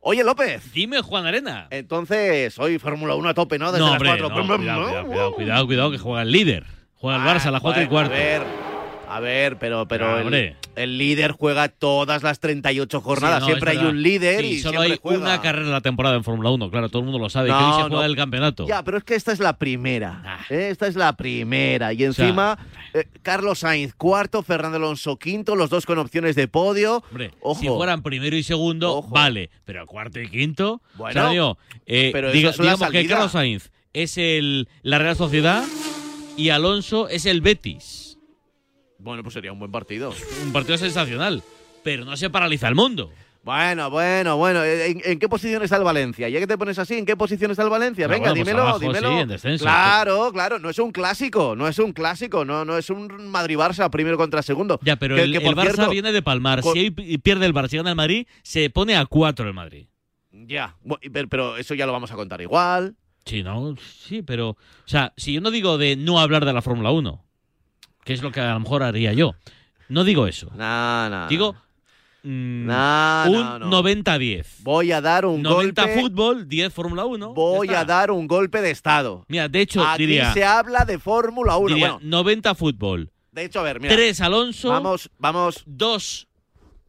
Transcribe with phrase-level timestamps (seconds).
[0.00, 0.72] Oye, López.
[0.72, 1.68] Dime, Juan Arena.
[1.70, 3.70] Entonces, hoy Fórmula 1 a tope, ¿no?
[3.70, 4.28] Desde no, las hombre, 4.
[4.28, 6.64] no, cuidado, cuidado, cuidado, cuidado, que juega el líder.
[6.94, 8.14] Juega el Barça a las 4 y cuarto.
[8.14, 8.42] A ver,
[9.10, 10.22] a ver, pero, pero Ah,
[10.76, 13.38] el, líder juega todas las 38 jornadas.
[13.38, 15.20] Sí, no, siempre hay un líder Sí, y solo siempre hay juega.
[15.22, 17.48] una carrera en la temporada en Fórmula 1, claro, todo el mundo lo sabe.
[17.50, 17.88] No, que hoy se no.
[17.88, 18.66] juega el campeonato.
[18.66, 20.22] Ya, pero es que esta es la primera.
[20.24, 20.38] Ah.
[20.48, 20.68] ¿eh?
[20.70, 21.92] Esta es la primera.
[21.92, 22.58] Y sea, encima,
[22.94, 27.02] eh, Carlos Sainz cuarto, Fernando Alonso quinto, los dos con opciones de podio.
[27.10, 27.60] Hombre, Ojo.
[27.60, 29.08] si fueran primero y segundo, Ojo.
[29.10, 30.80] vale, pero cuarto y quinto.
[30.94, 33.06] Bueno, o sea, digo, eh, pero diga- digamos que.
[33.06, 35.64] Carlos Sainz es el, la Real Sociedad
[36.36, 37.99] y Alonso es el Betis.
[39.00, 40.12] Bueno, pues sería un buen partido.
[40.44, 41.42] Un partido sensacional,
[41.82, 43.10] pero no se paraliza el mundo.
[43.42, 44.62] Bueno, bueno, bueno.
[44.62, 46.28] ¿En, en qué posición está el Valencia?
[46.28, 48.06] Ya que te pones así, ¿en qué posición está el Valencia?
[48.06, 49.08] Pero Venga, bueno, pues dímelo, abajo, dímelo.
[49.08, 49.64] sí, en descenso.
[49.64, 53.88] Claro, claro, no es un clásico, no es un clásico, no, no es un Madrid-Barça
[53.88, 54.78] primero contra segundo.
[54.82, 56.60] Ya, pero Que- el, que, el Barça cierto, viene de palmar.
[56.60, 59.86] con- Si pierde el Barça y gana el Madrid, se pone a cuatro el Madrid.
[60.32, 60.76] Ya,
[61.30, 62.94] pero eso ya lo vamos a contar igual.
[63.24, 63.74] Sí, ¿no?
[64.06, 64.50] Sí, pero.
[64.50, 67.24] O sea, si yo no digo de no hablar de la Fórmula 1,
[68.04, 69.34] que es lo que a lo mejor haría yo,
[69.88, 70.50] no digo eso.
[70.54, 71.28] No, no.
[71.28, 71.54] Digo
[72.22, 73.82] mm, no, un no, no.
[73.82, 74.46] 90-10.
[74.60, 76.00] Voy a dar un 90 golpe.
[76.00, 77.34] fútbol, 10 Fórmula 1.
[77.34, 79.24] Voy a dar un golpe de estado.
[79.28, 81.68] Mira, de hecho, Aquí diría, se habla de Fórmula 1.
[81.68, 83.94] diría Bueno, 90 fútbol, de hecho, a ver, mira.
[83.94, 86.26] 3 Alonso, Vamos, vamos, 2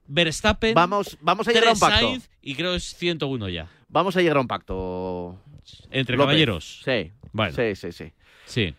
[0.07, 2.05] Verstappen, vamos, vamos a llegar a un 3 pacto.
[2.07, 3.69] Sainz y creo es 101 ya.
[3.88, 5.39] Vamos a llegar a un pacto.
[5.91, 6.27] Entre López.
[6.27, 6.81] caballeros.
[6.83, 7.11] Sí.
[7.31, 7.55] Bueno.
[7.55, 8.11] Sí, sí, sí.
[8.45, 8.73] Sí.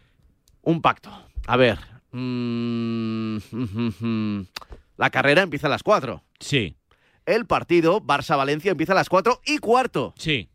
[0.62, 1.10] Un pacto.
[1.47, 1.78] A ver.
[2.12, 3.37] Mm,
[4.97, 6.23] la carrera empieza a las 4.
[6.41, 6.77] Sí.
[7.27, 10.15] El partido Barça-Valencia empieza a las 4 y cuarto.
[10.19, 10.49] Sí.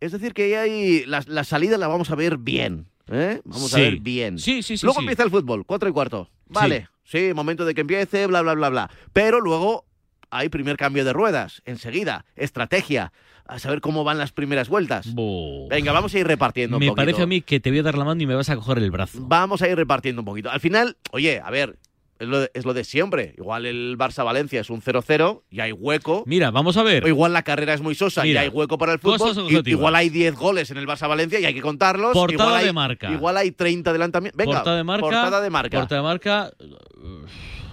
[0.00, 2.86] Es decir, que ahí la, la salida la vamos a ver bien.
[3.08, 3.40] ¿eh?
[3.44, 3.82] Vamos a Sí.
[3.82, 4.38] ver bien.
[4.38, 4.86] Sí, sí, sí.
[4.86, 5.04] luego sí.
[5.04, 6.30] empieza el fútbol, 4 y cuarto.
[6.46, 6.88] Vale.
[7.04, 7.32] Sí.
[7.34, 8.90] momento de que empiece, bla, bla, bla, bla.
[9.12, 9.84] Pero luego
[10.30, 11.60] hay primer cambio de ruedas.
[11.64, 12.24] Enseguida.
[12.36, 13.12] Estrategia.
[13.50, 15.12] A saber cómo van las primeras vueltas.
[15.12, 15.66] Bo.
[15.68, 17.02] Venga, vamos a ir repartiendo un Me poquito.
[17.04, 18.78] parece a mí que te voy a dar la mano y me vas a coger
[18.78, 19.18] el brazo.
[19.22, 20.50] Vamos a ir repartiendo un poquito.
[20.50, 21.76] Al final, oye, a ver,
[22.20, 23.34] es lo de, es lo de siempre.
[23.38, 26.22] Igual el Barça-Valencia es un 0-0 y hay hueco.
[26.26, 27.02] Mira, vamos a ver.
[27.04, 29.50] O igual la carrera es muy sosa Mira, y hay hueco para el fútbol.
[29.50, 32.12] y- igual hay 10 goles en el Barça-Valencia y hay que contarlos.
[32.12, 33.10] Portada igual hay, de marca.
[33.10, 34.38] Igual hay 30 adelantamientos.
[34.38, 35.02] Venga, portada de marca.
[35.02, 35.78] portada de marca.
[35.78, 36.50] Portada de marca.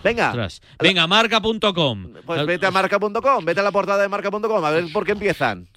[0.03, 0.61] Venga, Ostras.
[0.79, 2.13] Venga, marca.com.
[2.25, 5.67] pues vete a marca.com, vete a la portada de marca.com, a ver por qué empiezan.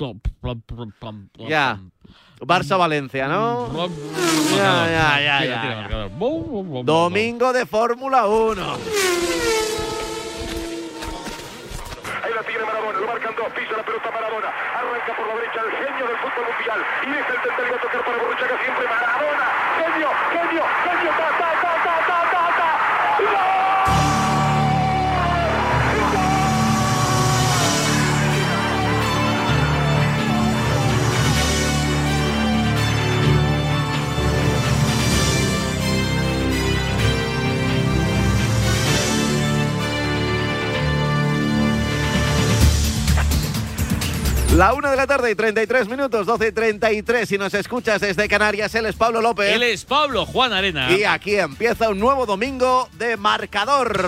[1.49, 1.81] Ya.
[2.41, 3.69] Barça-Valencia, ¿no?
[4.57, 6.09] Ya, ya, ya, ya.
[6.85, 8.63] Domingo de Fórmula 1.
[12.23, 15.61] Ahí la tiene Maradona, lo marcan dos, pisa la pelota Maradona, arranca por la derecha
[15.61, 19.47] el genio del fútbol mundial y deja el tentativo a tocar para Borruchaga siempre Maradona,
[19.81, 23.60] genio, genio, genio, ta, ta, ta, ta, ta, ta, ta.
[44.61, 47.27] La una de la tarde y 33 minutos, 12 y 33.
[47.27, 49.55] Si nos escuchas desde Canarias, él es Pablo López.
[49.55, 50.93] Él es Pablo Juan Arena.
[50.95, 53.99] Y aquí empieza un nuevo domingo de marcador.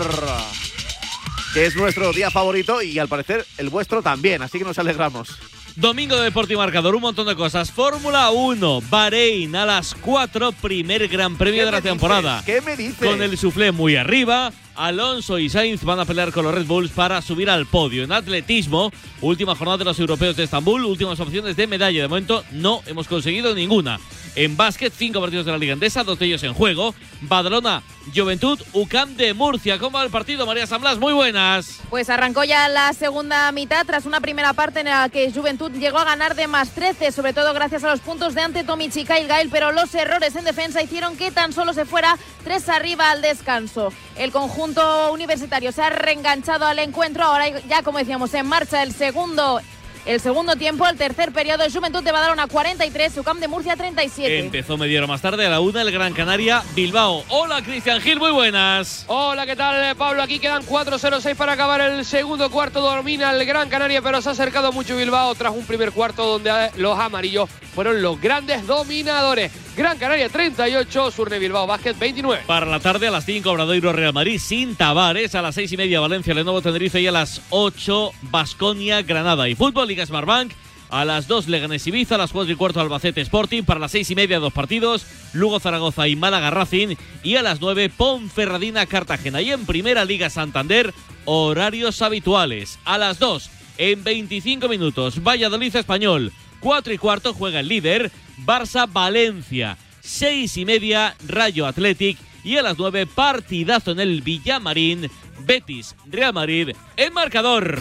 [1.54, 5.38] Que es nuestro día favorito y al parecer el vuestro también, así que nos alegramos.
[5.74, 7.70] Domingo de Deporte y Marcador, un montón de cosas.
[7.70, 11.90] Fórmula 1, Bahrein a las 4, primer gran premio ¿Qué de la dices?
[11.92, 12.42] temporada.
[12.44, 13.08] ¿Qué me dices?
[13.08, 16.90] Con el suflé muy arriba, Alonso y Sainz van a pelear con los Red Bulls
[16.90, 18.04] para subir al podio.
[18.04, 22.02] En atletismo, última jornada de los europeos de Estambul, últimas opciones de medalla.
[22.02, 23.98] De momento no hemos conseguido ninguna.
[24.34, 26.94] En básquet, cinco partidos de la Liga Endesa, dos de ellos en juego.
[27.20, 27.82] Badalona,
[28.14, 29.78] Juventud, UCAM de Murcia.
[29.78, 30.98] ¿Cómo va el partido, María San Blas?
[30.98, 31.80] Muy buenas.
[31.90, 35.98] Pues arrancó ya la segunda mitad tras una primera parte en la que Juventud llegó
[35.98, 39.04] a ganar de más 13, sobre todo gracias a los puntos de ante Tomic y
[39.04, 43.20] Gael, pero los errores en defensa hicieron que tan solo se fuera tres arriba al
[43.20, 43.92] descanso.
[44.16, 48.92] El conjunto universitario se ha reenganchado al encuentro, ahora ya como decíamos en marcha el
[48.94, 49.60] segundo
[50.04, 54.40] el segundo tiempo, el tercer periodo, Juventud de Badalona 43, Sucam de Murcia 37.
[54.40, 57.24] Empezó media hora más tarde a la una el Gran Canaria Bilbao.
[57.28, 59.04] Hola Cristian Gil, muy buenas.
[59.06, 60.22] Hola, ¿qué tal Pablo?
[60.22, 62.80] Aquí quedan 4-0-6 para acabar el segundo cuarto.
[62.80, 66.70] Domina el Gran Canaria, pero se ha acercado mucho Bilbao tras un primer cuarto donde
[66.76, 69.52] los amarillos fueron los grandes dominadores.
[69.74, 72.42] Gran Canaria 38, Surne Bilbao Básquet 29.
[72.46, 75.34] Para la tarde a las 5, Obradoiro Real Madrid sin Tavares.
[75.34, 77.00] A las 6 y media, Valencia, Lenovo Tenerife.
[77.00, 79.48] Y a las 8, Basconia Granada.
[79.48, 80.52] Y fútbol, Liga Smartbank.
[80.90, 82.16] A las 2, Leganés Ibiza.
[82.16, 83.62] A las 4 y cuarto, Albacete Sporting.
[83.62, 85.06] Para las 6 y media, dos partidos.
[85.32, 86.96] Lugo Zaragoza y Málaga Racing.
[87.22, 89.40] Y a las 9, Ponferradina Cartagena.
[89.40, 90.92] Y en Primera Liga Santander,
[91.24, 92.78] horarios habituales.
[92.84, 93.48] A las 2,
[93.78, 96.30] en 25 minutos, Valladolid Español.
[96.60, 99.76] 4 y cuarto juega el líder, Barça Valencia.
[100.00, 102.18] 6 y media, Rayo Athletic.
[102.44, 107.80] Y a las 9, partidazo en el Villamarín, Betis Real Madrid, en marcador.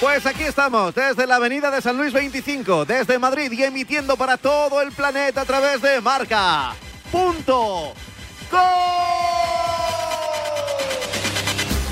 [0.00, 4.36] Pues aquí estamos, desde la avenida de San Luis 25, desde Madrid y emitiendo para
[4.36, 6.74] todo el planeta a través de Marca.
[7.10, 7.94] Punto.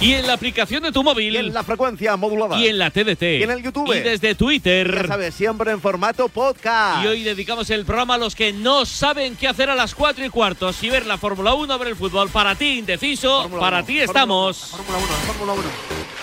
[0.03, 1.33] Y en la aplicación de tu móvil.
[1.33, 2.59] Y en la frecuencia modulada.
[2.59, 3.23] Y en la TDT.
[3.23, 3.95] Y en el YouTube.
[3.95, 5.03] Y desde Twitter.
[5.03, 7.05] Ya sabes, siempre en formato podcast.
[7.05, 10.25] Y hoy dedicamos el programa a los que no saben qué hacer a las 4
[10.25, 10.73] y cuarto.
[10.73, 12.31] Si ver la Fórmula 1, ver el fútbol.
[12.31, 13.43] Para ti, indeciso.
[13.43, 14.73] Fórmula para 1, ti Fórmula estamos.
[14.75, 15.63] 1, Fórmula 1, Fórmula 1.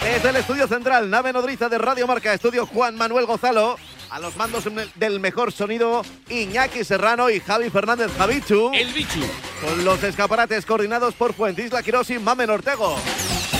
[0.03, 3.77] Desde el estudio central, nave nodriza de Radio Marca, estudio Juan Manuel Gozalo.
[4.09, 4.65] A los mandos
[4.95, 8.71] del mejor sonido, Iñaki Serrano y Javi Fernández Javichu.
[8.73, 9.21] El bichu.
[9.63, 12.97] Con los escaparates coordinados por Fuentisla Quirós y Mamen Ortego.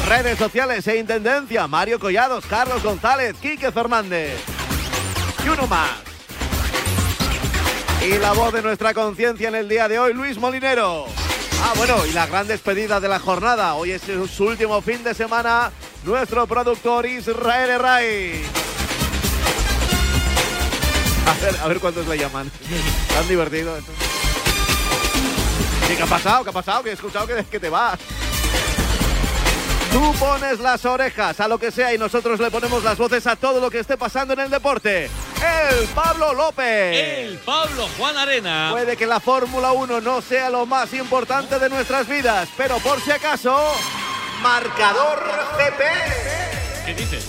[0.08, 4.40] Redes sociales e intendencia, Mario Collados, Carlos González, Quique Fernández.
[5.46, 5.92] Y uno más.
[8.02, 11.06] Y la voz de nuestra conciencia en el día de hoy, Luis Molinero.
[11.62, 13.76] Ah, bueno, y la gran despedida de la jornada.
[13.76, 14.02] Hoy es
[14.34, 15.72] su último fin de semana.
[16.06, 18.46] Nuestro productor Israel Ray.
[21.28, 22.50] A ver, a ver cuántos le llaman.
[23.14, 23.92] Tan divertido esto.
[25.88, 26.44] ¿Qué ha pasado?
[26.44, 26.84] ¿Qué ha pasado?
[26.84, 28.00] Que he escuchado que, que te vas.
[29.92, 33.36] Tú pones las orejas a lo que sea y nosotros le ponemos las voces a
[33.36, 35.06] todo lo que esté pasando en el deporte.
[35.06, 36.96] El Pablo López.
[37.28, 38.70] El Pablo Juan Arena.
[38.72, 43.02] Puede que la Fórmula 1 no sea lo más importante de nuestras vidas, pero por
[43.02, 43.58] si acaso,
[44.44, 45.20] marcador
[45.58, 45.84] CP.
[46.86, 47.26] ¿Qué dices?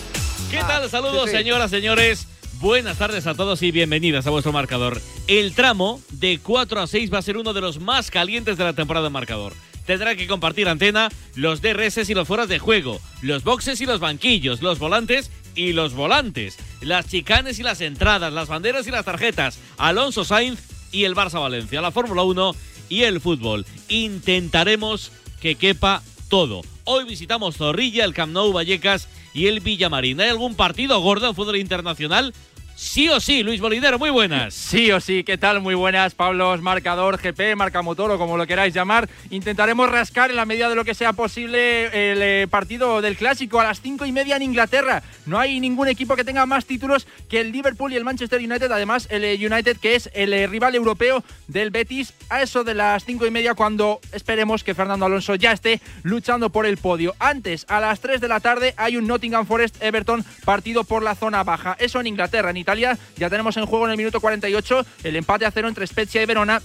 [0.50, 0.90] ¿Qué Ah, tal?
[0.90, 1.36] Saludos, sí, sí.
[1.38, 2.26] señoras, señores.
[2.60, 5.00] Buenas tardes a todos y bienvenidas a vuestro marcador.
[5.28, 8.64] El tramo de 4 a 6 va a ser uno de los más calientes de
[8.64, 9.54] la temporada de marcador.
[9.90, 13.98] Tendrá que compartir antena los DRS y los fueras de juego, los boxes y los
[13.98, 19.04] banquillos, los volantes y los volantes, las chicanes y las entradas, las banderas y las
[19.04, 20.60] tarjetas, Alonso Sainz
[20.92, 22.54] y el Barça Valencia, la Fórmula 1
[22.88, 23.66] y el fútbol.
[23.88, 25.10] Intentaremos
[25.40, 26.62] que quepa todo.
[26.84, 30.20] Hoy visitamos Zorrilla, el Camp Nou, Vallecas y el Villamarín.
[30.20, 32.32] ¿Hay algún partido gordo en fútbol internacional?
[32.82, 34.54] Sí o sí, Luis Molinero, muy buenas.
[34.54, 35.60] Sí o sí, ¿qué tal?
[35.60, 39.06] Muy buenas, Pablo, marcador, GP, marca motor o como lo queráis llamar.
[39.28, 43.60] Intentaremos rascar en la medida de lo que sea posible el eh, partido del clásico
[43.60, 45.02] a las cinco y media en Inglaterra.
[45.26, 48.72] No hay ningún equipo que tenga más títulos que el Liverpool y el Manchester United.
[48.72, 52.72] Además, el eh, United, que es el eh, rival europeo del Betis, a eso de
[52.72, 57.14] las cinco y media, cuando esperemos que Fernando Alonso ya esté luchando por el podio.
[57.18, 61.14] Antes, a las 3 de la tarde, hay un Nottingham Forest Everton partido por la
[61.14, 61.76] zona baja.
[61.78, 62.48] Eso en Inglaterra.
[62.48, 65.86] En Italia ya tenemos en juego en el minuto 48 el empate a cero entre
[65.86, 66.60] Spezia y Verona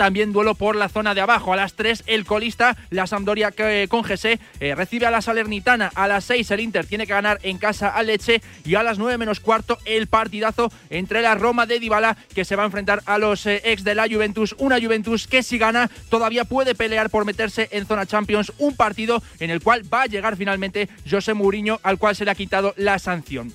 [0.00, 1.52] también duelo por la zona de abajo.
[1.52, 5.92] A las 3 el colista, la Sampdoria eh, con GC, eh, recibe a la Salernitana.
[5.94, 8.40] A las 6 el Inter tiene que ganar en casa a Leche.
[8.64, 12.56] Y a las 9 menos cuarto el partidazo entre la Roma de Dybala que se
[12.56, 14.54] va a enfrentar a los eh, ex de la Juventus.
[14.56, 18.54] Una Juventus que si gana todavía puede pelear por meterse en zona Champions.
[18.56, 22.30] Un partido en el cual va a llegar finalmente José Mourinho al cual se le
[22.30, 23.52] ha quitado la sanción.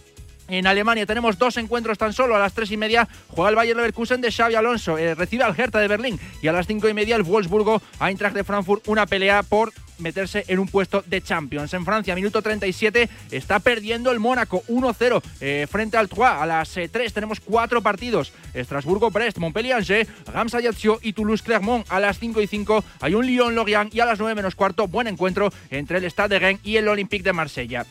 [0.48, 2.36] En Alemania tenemos dos encuentros tan solo.
[2.36, 4.98] A las tres y media juega el Bayer Leverkusen de Xavi Alonso.
[4.98, 6.20] eh, recibe al Hertha de Berlín.
[6.42, 8.88] Y a las cinco y media el Wolfsburgo Eintracht de Frankfurt.
[8.88, 11.74] Una pelea por meterse en un puesto de Champions.
[11.74, 16.42] En Francia, minuto 37, está perdiendo el Mónaco 1-0 eh, frente al Troyes.
[16.42, 18.34] A las eh, 3 tenemos cuatro partidos.
[18.54, 21.86] Estrasburgo-Brest, Montpellier-Angers, Reims-Ajaccio y Toulouse-Clermont.
[21.90, 25.08] A las 5 y 5 hay un Lyon-Lorient y a las 9 menos cuarto, buen
[25.08, 27.86] encuentro entre el Stade de Rennes y el Olympique de Marsella.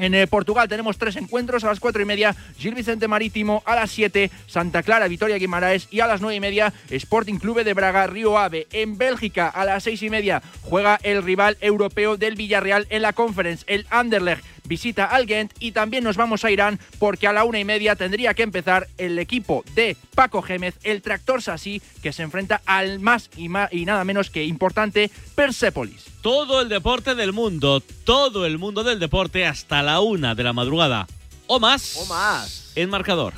[0.00, 3.76] En eh, Portugal tenemos tres encuentros a las cuatro y media, Gil Vicente Marítimo a
[3.76, 7.74] las 7, Santa Clara, Vitoria Guimaraes y a las nueve y media, Sporting Clube de
[7.74, 8.66] Braga, Río Ave.
[8.72, 13.12] En Bélgica a las seis y media juega el rival europeo del Villarreal en la
[13.12, 17.42] Conference, el Anderlecht visita al Ghent y también nos vamos a Irán porque a la
[17.42, 22.12] una y media tendría que empezar el equipo de Paco Gémez, el tractor Sassi, que
[22.12, 26.06] se enfrenta al más y, más y nada menos que importante Persepolis.
[26.22, 30.52] Todo el deporte del mundo, todo el mundo del deporte hasta la una de la
[30.52, 31.08] madrugada.
[31.48, 31.96] O más.
[31.96, 32.70] O más.
[32.76, 33.34] En marcador.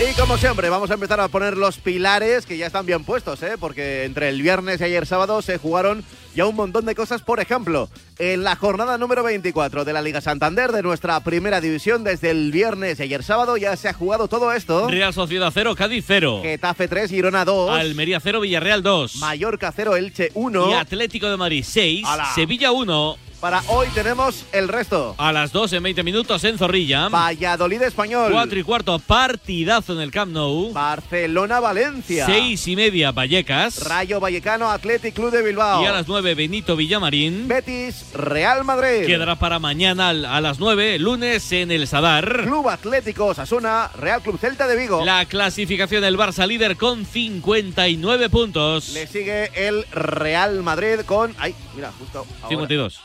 [0.00, 3.42] Y como siempre, vamos a empezar a poner los pilares que ya están bien puestos,
[3.42, 3.56] ¿eh?
[3.60, 6.02] porque entre el viernes y ayer sábado se jugaron
[6.34, 7.22] ya un montón de cosas.
[7.22, 12.04] Por ejemplo, en la jornada número 24 de la Liga Santander de nuestra primera división,
[12.04, 14.88] desde el viernes y ayer sábado ya se ha jugado todo esto.
[14.88, 16.40] Real Sociedad 0, Cádiz 0.
[16.42, 17.70] Getafe 3, Girona 2.
[17.70, 19.16] Almería 0, Villarreal 2.
[19.16, 20.70] Mallorca 0, Elche 1.
[20.70, 23.16] Y Atlético de Madrid 6, Sevilla 1.
[23.40, 25.14] Para hoy tenemos el resto.
[25.16, 27.08] A las 2 en 20 minutos en Zorrilla.
[27.08, 28.30] Valladolid Español.
[28.30, 30.74] 4 y cuarto, partidazo en el Camp Nou.
[30.74, 32.26] Barcelona Valencia.
[32.26, 33.82] 6 y media, Vallecas.
[33.88, 35.82] Rayo Vallecano, Athletic Club de Bilbao.
[35.82, 37.48] Y a las 9, Benito Villamarín.
[37.48, 39.06] Betis, Real Madrid.
[39.06, 42.42] Quedará para mañana a las 9, lunes en el Sadar.
[42.42, 45.02] Club Atlético Sasuna, Real Club Celta de Vigo.
[45.02, 48.90] La clasificación del Barça líder con 59 puntos.
[48.90, 51.34] Le sigue el Real Madrid con.
[51.38, 52.26] Ay, mira, justo.
[52.42, 52.48] Ahora.
[52.50, 53.00] 52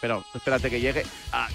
[0.00, 1.04] pero espérate que llegue.
[1.32, 1.48] Ah,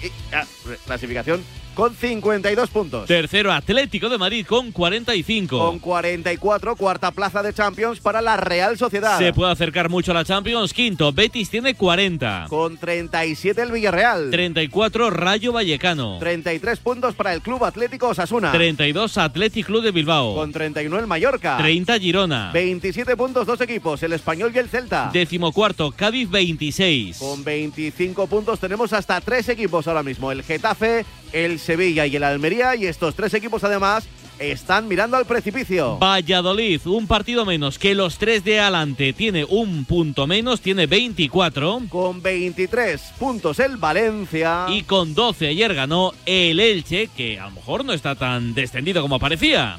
[0.86, 3.06] clasificación con 52 puntos.
[3.06, 5.58] Tercero Atlético de Madrid con 45.
[5.58, 9.18] Con 44, cuarta plaza de Champions para la Real Sociedad.
[9.18, 10.72] Se puede acercar mucho a la Champions.
[10.72, 12.46] Quinto, Betis tiene 40.
[12.48, 14.30] Con 37 el Villarreal.
[14.30, 16.18] 34 Rayo Vallecano.
[16.18, 18.52] 33 puntos para el Club Atlético Osasuna.
[18.52, 20.34] 32 Atlético Club de Bilbao.
[20.34, 21.56] Con 31 el Mallorca.
[21.58, 22.50] 30 Girona.
[22.52, 25.10] 27 puntos dos equipos, el Español y el Celta.
[25.12, 27.18] Décimo cuarto Cádiz 26.
[27.18, 32.24] Con 25 puntos tenemos hasta tres equipos ahora mismo, el Getafe, el Sevilla y el
[32.24, 34.04] Almería y estos tres equipos además
[34.38, 35.98] están mirando al precipicio.
[35.98, 39.12] Valladolid, un partido menos que los tres de adelante.
[39.12, 41.82] Tiene un punto menos, tiene 24.
[41.88, 44.66] Con 23 puntos el Valencia.
[44.68, 49.02] Y con 12 ayer ganó el Elche, que a lo mejor no está tan descendido
[49.02, 49.76] como parecía.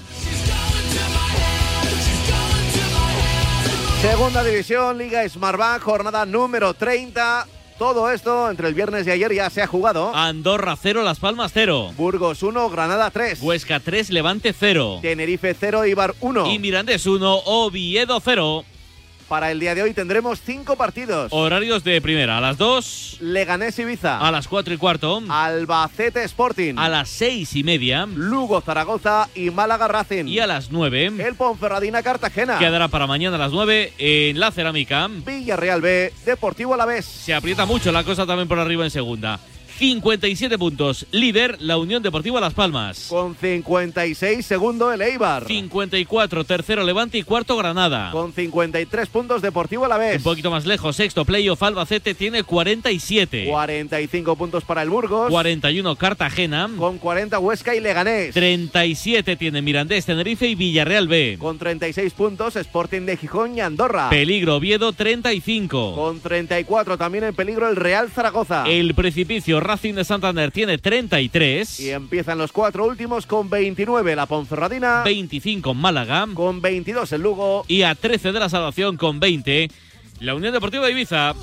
[4.01, 7.48] Segunda división, Liga Smartbank, jornada número 30.
[7.83, 10.15] Todo esto entre el viernes y ayer ya se ha jugado.
[10.15, 11.91] Andorra 0, Las Palmas 0.
[11.97, 13.41] Burgos 1, Granada 3.
[13.41, 14.99] Huesca 3, Levante 0.
[15.01, 16.49] Tenerife 0, Ibar 1.
[16.49, 18.63] Y Mirandés 1, Oviedo 0.
[19.27, 21.31] Para el día de hoy tendremos cinco partidos.
[21.31, 22.37] Horarios de primera.
[22.37, 23.17] A las 2.
[23.21, 24.19] Leganés Ibiza.
[24.19, 25.21] A las 4 y cuarto.
[25.29, 26.75] Albacete Sporting.
[26.77, 28.05] A las 6 y media.
[28.05, 30.25] Lugo Zaragoza y Málaga Racing.
[30.27, 31.13] Y a las 9.
[31.19, 32.59] El Ponferradina Cartagena.
[32.59, 35.07] Quedará para mañana a las 9 en la Cerámica.
[35.09, 37.05] Villarreal B, Deportivo Alavés.
[37.05, 39.39] Se aprieta mucho la cosa también por arriba en segunda.
[39.83, 41.05] 57 puntos.
[41.11, 43.07] Líder, la Unión Deportiva Las Palmas.
[43.09, 45.45] Con 56, segundo el Eibar.
[45.45, 48.09] 54, tercero Levante y cuarto Granada.
[48.11, 50.19] Con 53 puntos Deportivo Alavés.
[50.19, 53.47] Un poquito más lejos, sexto Playoff Albacete tiene 47.
[53.49, 55.29] 45 puntos para el Burgos.
[55.29, 56.69] 41 Cartagena.
[56.77, 58.33] Con 40 Huesca y Leganés.
[58.33, 61.35] 37 tiene Mirandés, Tenerife y Villarreal B.
[61.37, 64.09] Con 36 puntos Sporting de Gijón y Andorra.
[64.09, 65.95] Peligro Oviedo 35.
[65.95, 68.63] Con 34 también en peligro el Real Zaragoza.
[68.65, 71.79] El precipicio Racing de Santander tiene 33.
[71.79, 75.01] Y empiezan los cuatro últimos con 29 la Ponferradina.
[75.01, 76.27] 25 Málaga.
[76.35, 77.65] Con 22 el Lugo.
[77.67, 79.71] Y a 13 de la salvación con 20
[80.19, 81.33] la Unión Deportiva de Ibiza.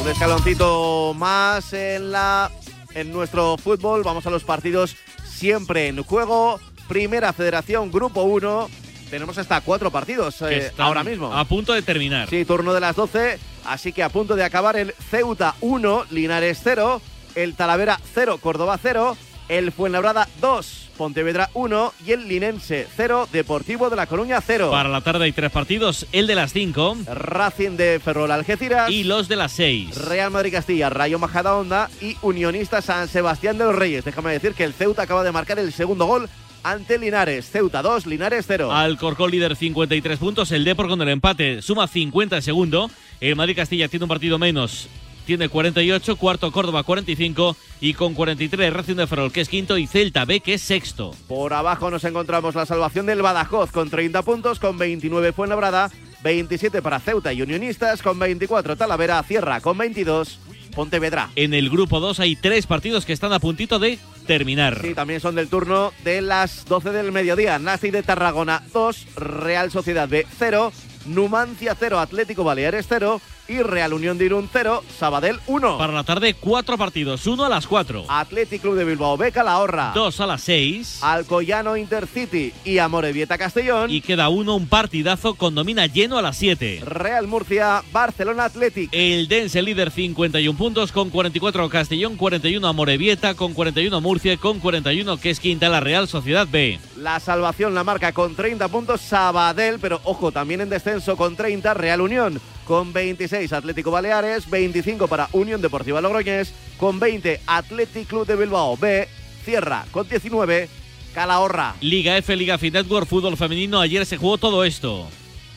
[0.00, 2.52] Un escaloncito más en la
[2.94, 4.04] en nuestro fútbol.
[4.04, 4.94] Vamos a los partidos
[5.24, 6.60] siempre en juego.
[6.86, 8.70] Primera Federación Grupo 1.
[9.10, 11.36] Tenemos hasta cuatro partidos eh, ahora mismo.
[11.36, 12.28] A punto de terminar.
[12.30, 13.38] Sí, turno de las 12.
[13.64, 17.02] Así que a punto de acabar el Ceuta 1, Linares 0,
[17.34, 19.16] el Talavera 0, Córdoba 0,
[19.48, 24.70] el Fuenlabrada 2, Pontevedra 1 y el Linense 0, Deportivo de La Coruña 0.
[24.70, 26.98] Para la tarde hay tres partidos, el de las 5.
[27.06, 28.90] Racing de Ferrol Algeciras.
[28.90, 29.96] Y los de las 6.
[30.06, 34.04] Real Madrid Castilla, Rayo Majadahonda y Unionista San Sebastián de los Reyes.
[34.04, 36.30] Déjame decir que el Ceuta acaba de marcar el segundo gol
[36.62, 37.50] ante Linares.
[37.50, 38.72] Ceuta 2, Linares 0.
[38.72, 40.52] Alcorcón líder 53 puntos.
[40.52, 42.90] El Depor con el empate suma 50 el segundo.
[43.20, 44.88] El Madrid Castilla tiene un partido menos.
[45.26, 49.86] Tiene 48, cuarto Córdoba 45 y con 43 Racing de Ferrol que es quinto y
[49.86, 51.14] Celta B que es sexto.
[51.28, 55.90] Por abajo nos encontramos la salvación del Badajoz con 30 puntos, con 29 Fuenlabrada,
[56.24, 60.40] 27 para Ceuta y Unionistas, con 24 Talavera, Cierra con 22
[60.70, 61.30] Pontevedra.
[61.36, 63.98] En el grupo 2 hay tres partidos que están a puntito de
[64.38, 64.80] terminar.
[64.80, 67.58] Sí, también son del turno de las 12 del mediodía.
[67.58, 70.72] Nasi de Tarragona 2, Real Sociedad B 0,
[71.06, 73.20] Numancia 0, Atlético Baleares 0
[73.50, 75.76] y Real Unión de Irún 0, Sabadell 1.
[75.76, 77.26] Para la tarde, cuatro partidos.
[77.26, 78.04] Uno a las cuatro.
[78.08, 79.90] Athletic Club de Bilbao B, Calahorra.
[79.92, 81.00] Dos a las seis.
[81.02, 83.90] Alcoyano Intercity y Amorebieta Castellón.
[83.90, 86.80] Y queda uno, un partidazo con domina lleno a las siete.
[86.84, 88.90] Real Murcia, Barcelona Athletic.
[88.92, 95.18] El Dense líder 51 puntos con 44 Castellón, 41 Amorebieta, con 41 Murcia, con 41
[95.18, 96.78] que es quinta la Real Sociedad B.
[96.96, 101.74] La salvación la marca con 30 puntos Sabadell, pero ojo, también en descenso con 30
[101.74, 102.40] Real Unión.
[102.70, 108.76] Con 26 Atlético Baleares, 25 para Unión Deportiva Logroñés, con 20 Athletic Club de Bilbao
[108.76, 109.08] B,
[109.44, 110.68] cierra con 19
[111.12, 111.74] Calahorra.
[111.80, 113.80] Liga F, Liga Fit Network, fútbol femenino.
[113.80, 115.08] Ayer se jugó todo esto.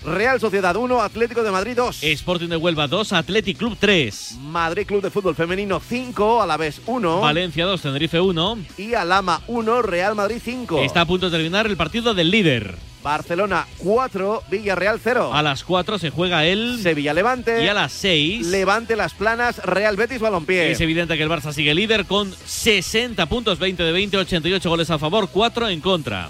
[0.04, 2.02] Real Sociedad 1, Atlético de Madrid 2.
[2.02, 4.40] Sporting de Huelva 2, Athletic Club 3.
[4.42, 7.20] Madrid Club de Fútbol Femenino 5, a la vez 1.
[7.20, 8.58] Valencia 2, Tenerife 1.
[8.80, 10.82] Y Alama 1, Real Madrid 5.
[10.82, 12.76] Está a punto de terminar el partido del líder.
[13.04, 15.34] Barcelona 4, Villarreal 0.
[15.34, 17.64] A las 4 se juega el Sevilla Levante.
[17.64, 20.72] Y a las 6 Levante Las Planas, Real Betis Balompié.
[20.72, 24.90] Es evidente que el Barça sigue líder con 60 puntos, 20 de 20, 88 goles
[24.90, 26.30] a favor, 4 en contra.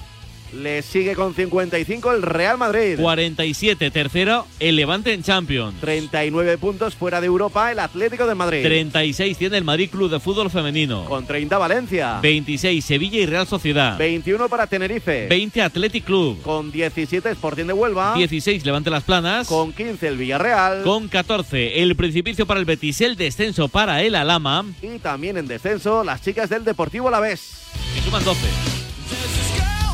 [0.54, 2.98] Le sigue con 55 el Real Madrid.
[3.00, 5.80] 47 tercero el Levante en Champions.
[5.82, 8.64] 39 puntos fuera de Europa el Atlético de Madrid.
[8.64, 11.06] 36 tiene el Madrid Club de Fútbol Femenino.
[11.06, 12.20] Con 30 Valencia.
[12.22, 13.98] 26 Sevilla y Real Sociedad.
[13.98, 15.28] 21 para Tenerife.
[15.28, 16.42] 20 Athletic Club.
[16.44, 18.14] Con 17 Sporting de Huelva.
[18.16, 19.48] 16 Levante Las Planas.
[19.48, 20.84] Con 15 el Villarreal.
[20.84, 24.66] Con 14 el Principicio para el Betis, el descenso para el Alama.
[24.82, 27.64] Y también en descenso las chicas del Deportivo Alavés.
[27.96, 28.83] Que suman 12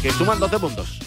[0.01, 0.99] que suman 12 puntos.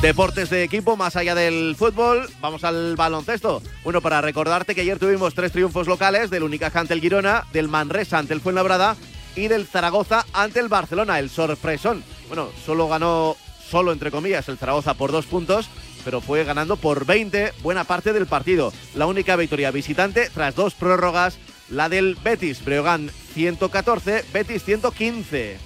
[0.00, 3.62] Deportes de equipo, más allá del fútbol, vamos al baloncesto.
[3.82, 7.68] Bueno, para recordarte que ayer tuvimos tres triunfos locales del Unicaja ante el Girona, del
[7.68, 8.96] Manresa ante el Fuenlabrada
[9.34, 12.04] y del Zaragoza ante el Barcelona, el sorpresón.
[12.28, 13.36] Bueno, solo ganó,
[13.68, 15.68] solo entre comillas, el Zaragoza por dos puntos,
[16.04, 18.72] pero fue ganando por 20 buena parte del partido.
[18.94, 21.38] La única victoria visitante tras dos prórrogas
[21.68, 25.58] la del Betis, Breogán 114, Betis 115.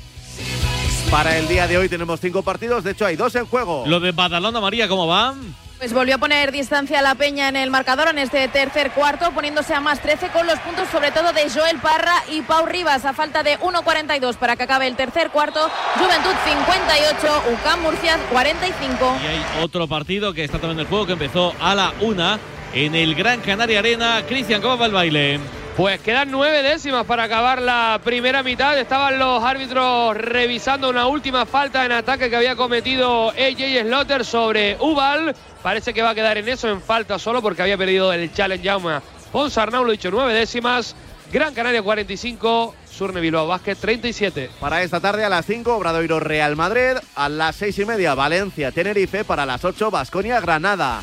[1.10, 3.84] Para el día de hoy tenemos cinco partidos, de hecho hay dos en juego.
[3.86, 5.34] Lo de Badalona María, ¿cómo va?
[5.78, 9.32] Pues volvió a poner distancia a la Peña en el marcador en este tercer cuarto,
[9.32, 13.06] poniéndose a más 13 con los puntos sobre todo de Joel Parra y Pau Rivas
[13.06, 15.70] a falta de 1.42 para que acabe el tercer cuarto.
[15.96, 19.18] Juventud 58, UCAM Murcia 45.
[19.22, 22.38] Y hay otro partido que está también en el juego que empezó a la una
[22.74, 24.22] en el Gran Canaria Arena.
[24.28, 25.40] Cristian, ¿cómo va el baile?
[25.76, 28.78] Pues quedan nueve décimas para acabar la primera mitad.
[28.78, 34.76] Estaban los árbitros revisando una última falta en ataque que había cometido AJ Slaughter sobre
[34.80, 35.34] Ubal.
[35.62, 38.68] Parece que va a quedar en eso, en falta solo porque había perdido el challenge
[38.68, 39.02] Jauma
[39.32, 40.94] Ponsarnau, lo dicho, nueve décimas.
[41.32, 44.50] Gran Canaria 45, Surne Bilbao Vázquez 37.
[44.58, 46.98] Para esta tarde a las 5, Obradoiro Real Madrid.
[47.14, 49.24] A las seis y media, Valencia Tenerife.
[49.24, 51.02] Para las 8, Basconia Granada.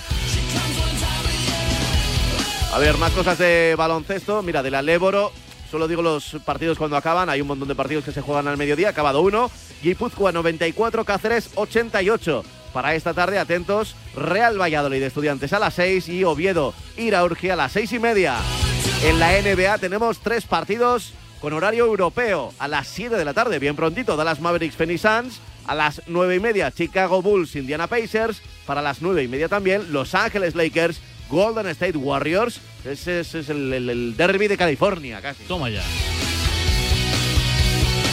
[2.73, 4.43] A ver, más cosas de baloncesto.
[4.43, 5.32] Mira, de la Léboro,
[5.71, 7.30] solo digo los partidos cuando acaban.
[7.30, 8.89] Hay un montón de partidos que se juegan al mediodía.
[8.89, 9.49] Acabado uno.
[9.82, 12.43] Guipúzcoa 94, Cáceres 88.
[12.73, 17.71] Para esta tarde, atentos, Real Valladolid Estudiantes a las 6 y Oviedo, Iraurgia a las
[17.71, 18.36] 6 y media.
[19.03, 22.53] En la NBA tenemos tres partidos con horario europeo.
[22.60, 25.39] A las 7 de la tarde, bien prontito, Dallas Mavericks, Phoenix Suns.
[25.65, 28.41] A las 9 y media, Chicago Bulls, Indiana Pacers.
[28.65, 30.99] Para las 9 y media también, Los Ángeles Lakers,
[31.30, 32.60] Golden State Warriors.
[32.86, 35.44] Ese, ese es el, el, el, derby de California, casi.
[35.44, 35.84] Toma ya.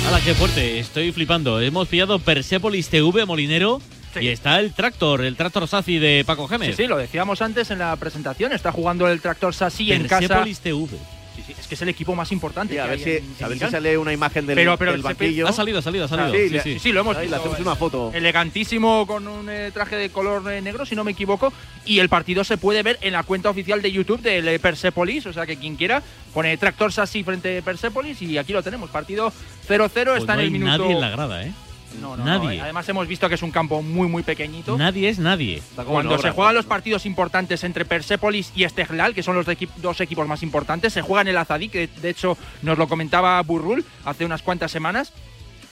[0.07, 0.79] ¡Hala, qué fuerte!
[0.79, 1.61] Estoy flipando.
[1.61, 3.81] Hemos pillado Persepolis TV Molinero.
[4.13, 4.21] Sí.
[4.21, 6.77] Y está el tractor, el tractor Saci de Paco Gémez.
[6.77, 8.53] Sí, sí, lo decíamos antes en la presentación.
[8.53, 10.21] Está jugando el tractor Saci en casa.
[10.21, 10.99] Persepolis TV.
[11.35, 12.75] Sí, sí, es que es el equipo más importante.
[12.75, 15.03] Sí, a, ver si, en, a ver si sale una imagen del, pero, pero del
[15.03, 15.49] banquillo.
[15.49, 16.29] Ha salido, ha salido, ha salido.
[16.29, 17.37] Ah, sí, sí, sí, sí, lo hemos Ahí visto.
[17.37, 18.13] le hacemos una foto.
[18.15, 21.53] Elegantísimo con un eh, traje de color eh, negro, si no me equivoco.
[21.85, 25.27] Y el partido se puede ver en la cuenta oficial de YouTube del eh, Persepolis.
[25.27, 28.21] O sea que quien quiera pone tractor Sassy frente a Persepolis.
[28.23, 28.91] Y aquí lo tenemos.
[28.91, 29.33] Partido
[29.69, 29.91] 0-0.
[29.91, 30.79] Pues está no en el hay minuto.
[30.79, 31.53] nadie en la grada, ¿eh?
[32.01, 32.59] No, no, nadie.
[32.59, 32.65] No.
[32.65, 34.77] Además hemos visto que es un campo muy, muy pequeñito.
[34.77, 35.63] Nadie es nadie.
[35.87, 40.01] Cuando se juegan los partidos importantes entre Persepolis y Esteglal, que son los equi dos
[40.01, 43.85] equipos más importantes, se juega en el Azadí, que de hecho nos lo comentaba Burrul
[44.05, 45.13] hace unas cuantas semanas.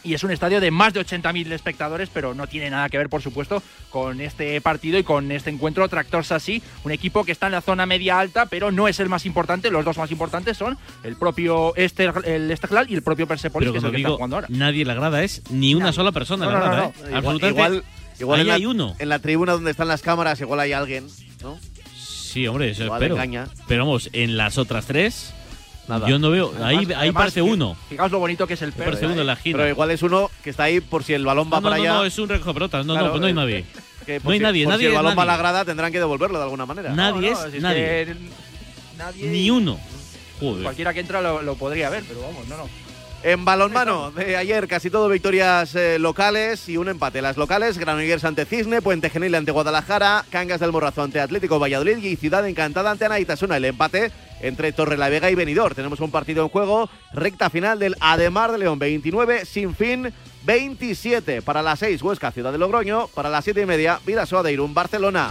[0.05, 3.09] Y es un estadio de más de 80.000 espectadores, pero no tiene nada que ver,
[3.09, 5.89] por supuesto, con este partido y con este encuentro.
[5.89, 9.09] Tractor Sassy, un equipo que está en la zona media alta, pero no es el
[9.09, 9.71] más importante.
[9.71, 13.73] Los dos más importantes son el propio Ester, el Esteglal y el propio Persepolis, pero
[13.75, 14.49] que es el que digo, está jugando ahora.
[14.51, 15.97] Nadie en la grada es ni una Nadie.
[15.97, 17.19] sola persona No, la no, grada, no, ¿eh?
[17.19, 17.85] Igual, igual,
[18.19, 18.97] igual ahí en la, hay uno.
[18.99, 21.07] En la tribuna donde están las cámaras, igual hay alguien,
[21.43, 21.59] ¿no?
[21.97, 23.15] Sí, hombre, eso Igual espero.
[23.17, 23.47] engaña.
[23.69, 25.33] Pero vamos, en las otras tres,
[25.99, 26.09] Nada.
[26.09, 26.49] Yo no veo.
[26.63, 27.77] Ahí, Además- ahí además, parece uno.
[27.89, 28.87] Fijaos lo bonito que es el perro.
[28.93, 29.59] parece uno en la esquina.
[29.59, 31.77] Pero igual es uno que está ahí por si el balón va no, no, para
[31.77, 31.93] no, allá.
[31.95, 32.79] no, es un recoge pelota.
[32.83, 33.65] No, Claro, no, pues no hay eh, nadie.
[34.07, 35.93] que no hay si- nadie, por nadie Si el balón va a la grada tendrán
[35.93, 36.93] que devolverlo de alguna manera.
[36.95, 37.85] Nadie No, no, es si es nadie.
[38.07, 38.17] que
[38.99, 39.79] nadie- Ni uno.
[40.41, 40.63] Joder.
[40.65, 42.69] Cualquiera que entra lo, lo podría ver, pero vamos, no, no.
[43.25, 47.23] En balonmano de ayer casi todo victorias eh, locales y un empate.
[47.23, 51.99] Las locales, Granollers ante Cisne, Puente Genil ante Guadalajara, Cangas del Morrazo ante Atlético Valladolid
[51.99, 53.59] y Ciudad Encantada ante Anaitasuna.
[53.59, 55.77] El empate entre Torrelavega y Benidorm.
[55.77, 60.13] Tenemos un partido en juego, recta final del Ademar de León 29, sin fin
[60.45, 61.43] 27.
[61.43, 63.07] Para las 6, Huesca, Ciudad de Logroño.
[63.07, 65.31] Para las 7 y media, Vidasoa de Irún, Barcelona.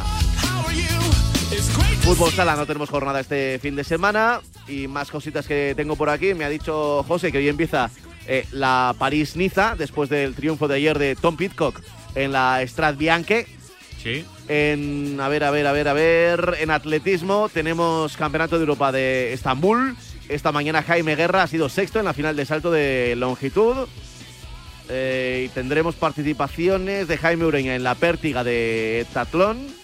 [2.01, 4.41] Fútbol sala, no tenemos jornada este fin de semana.
[4.67, 6.33] Y más cositas que tengo por aquí.
[6.33, 7.89] Me ha dicho José que hoy empieza
[8.27, 11.79] eh, la París-Niza, después del triunfo de ayer de Tom Pitcock
[12.15, 13.47] en la Strat Bianche.
[14.01, 14.25] Sí.
[14.47, 16.57] En, a ver, a ver, a ver, a ver.
[16.59, 19.95] En atletismo tenemos Campeonato de Europa de Estambul.
[20.27, 23.87] Esta mañana Jaime Guerra ha sido sexto en la final de salto de longitud.
[24.89, 29.80] Eh, y tendremos participaciones de Jaime Ureña en la pértiga de tatlón.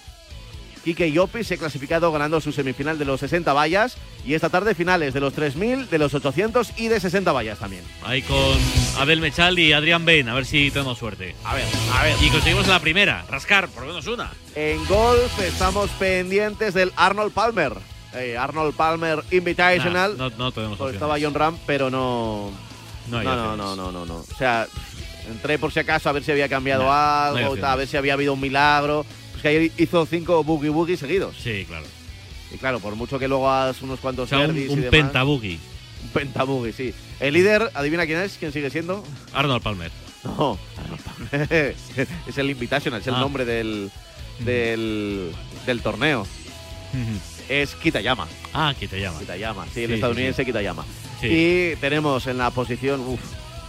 [0.87, 3.97] Quique Llopis se ha clasificado ganando su semifinal de los 60 vallas.
[4.25, 7.83] Y esta tarde finales de los 3000, de los 800 y de 60 vallas también.
[8.05, 8.57] Ahí con
[8.97, 10.29] Abel Mechal y Adrián Ben.
[10.29, 11.35] A ver si tenemos suerte.
[11.43, 12.15] A ver, a ver.
[12.21, 13.25] Y conseguimos la primera.
[13.29, 14.31] Rascar, por lo menos una.
[14.55, 17.73] En golf estamos pendientes del Arnold Palmer.
[18.13, 20.17] Eh, Arnold Palmer Invitational.
[20.17, 22.49] Nah, no, no tenemos Pues estaba John Ram, pero no.
[23.09, 24.15] No no, no, no, no, no, no.
[24.19, 24.65] O sea,
[25.29, 27.75] entré por si acaso a ver si había cambiado No, no hay algo, tal, a
[27.75, 29.05] ver si había habido un milagro.
[29.37, 31.35] Pues que ayer hizo cinco boogie boogie seguidos.
[31.41, 31.85] Sí, claro.
[32.51, 34.83] Y claro, por mucho que luego hagas unos O cuantos sea, un, birdies y un.
[36.03, 36.93] Un pentaboogie, sí.
[37.19, 39.03] El líder, adivina quién es, quién sigue siendo.
[39.33, 39.91] Arnold Palmer.
[40.23, 41.75] No, Arnold Palmer.
[42.27, 43.19] es el Invitational, es el Ah.
[43.19, 43.91] nombre del,
[44.39, 45.31] del,
[45.65, 46.25] del torneo.
[47.49, 48.27] Es Kitayama.
[48.53, 49.19] ah, llama.
[49.19, 50.83] Kitayama, sí, el Sí, estadounidense sí, Kitayama.
[51.21, 51.27] Sí.
[51.27, 53.19] Y tenemos en la posición uf,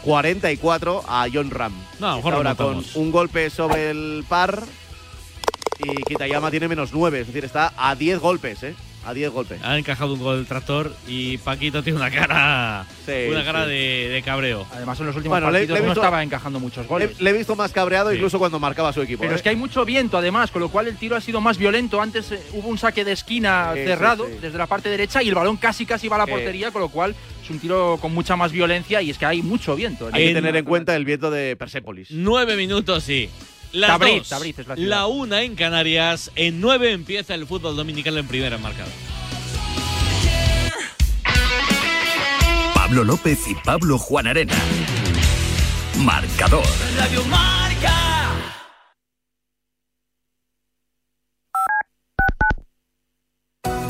[0.03, 1.73] 44 a John Ram.
[1.99, 4.63] No, mejor Ahora con un golpe sobre el par
[5.79, 8.75] y Kitayama tiene menos 9, es decir, está a 10 golpes, ¿eh?
[9.07, 9.61] A 10 golpes.
[9.63, 12.85] Ha encajado un gol del tractor y Paquito tiene una cara.
[13.07, 13.71] Sí, una cara sí.
[13.71, 14.67] de, de cabreo.
[14.73, 16.89] Además, en los últimos Bueno, le- partidos le he no visto- estaba encajando muchos Le,
[16.89, 17.21] goles.
[17.21, 18.17] le he visto más cabreado Sí.
[18.17, 19.21] incluso cuando marcaba su equipo.
[19.21, 19.37] Pero ¿eh?
[19.37, 22.03] es que hay mucho viento además, con lo cual el tiro ha sido más violento.
[22.03, 24.33] Antes eh, hubo un saque de esquina cerrado sí.
[24.43, 26.33] desde la parte derecha y el balón casi casi va a la Sí.
[26.33, 29.41] portería, con lo cual es un tiro con mucha más violencia y es que hay
[29.43, 30.09] mucho viento.
[30.13, 32.09] Hay que en- tener en cuenta el viento de Persépolis.
[32.11, 33.31] Nueve minutos, sí.
[33.73, 34.29] Las Tabriz, dos.
[34.29, 34.89] Tabriz es la ciudad.
[34.89, 36.31] la una en Canarias.
[36.35, 38.91] En nueve empieza el fútbol dominical en primera marcada.
[42.75, 44.55] Pablo López y Pablo Juan Arena.
[45.99, 46.65] Marcador.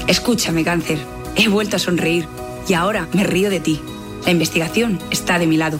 [0.09, 0.99] Escúchame, cáncer.
[1.37, 2.27] He vuelto a sonreír
[2.67, 3.81] y ahora me río de ti.
[4.25, 5.79] La investigación está de mi lado.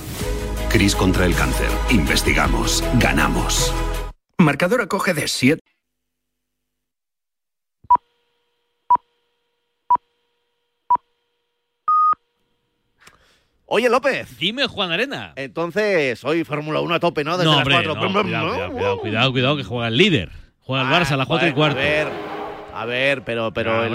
[0.71, 1.71] Cris contra el cáncer.
[1.91, 2.85] Investigamos.
[3.01, 3.73] Ganamos.
[4.41, 5.61] Marcador acoge de 7.
[13.67, 14.39] Oye, López.
[14.39, 15.33] Dime, Juan Arena.
[15.37, 17.33] Entonces, hoy Fórmula 1 a tope, ¿no?
[17.37, 17.95] Desde no, las hombre, 4.
[17.95, 18.23] no, cuidado,
[18.73, 20.31] cuidado, cuidado, cuidado, que juega el líder.
[20.61, 21.79] Juega el Barça a las cuatro y Ah, Bueno, cuarto.
[21.81, 22.09] A ver,
[22.75, 23.89] a ver, pero, pero Ah,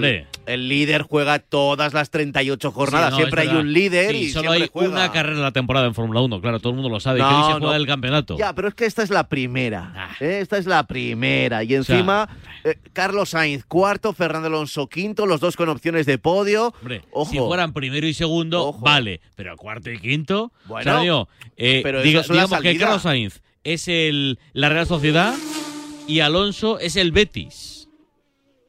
[0.45, 3.07] el, líder juega todas las 38 jornadas.
[3.07, 4.89] Sí, no, siempre hay un líder Sí, y solo siempre hay juega.
[4.91, 7.19] una carrera la temporada en Fórmula 1, claro, todo el mundo lo sabe.
[7.19, 8.37] No, que hoy se juega el campeonato.
[8.37, 9.93] Ya, pero es que esta es la primera.
[9.95, 10.15] Ah.
[10.19, 10.39] ¿eh?
[10.41, 11.63] Esta es la primera.
[11.63, 12.27] Y encima,
[12.65, 16.73] eh, Carlos Sainz cuarto, Fernando Alonso quinto, los dos con opciones de podio.
[16.81, 17.31] Hombre, Ojo.
[17.31, 18.79] si fueran primero y segundo, Ojo.
[18.81, 19.21] vale.
[19.35, 20.51] Pero cuarto y quinto.
[20.65, 22.77] Bueno, o sea, digo, eh, pero diga- digamos que.
[22.77, 25.33] Carlos Sainz es el, la Real Sociedad
[26.05, 27.72] y Alonso es el Betis.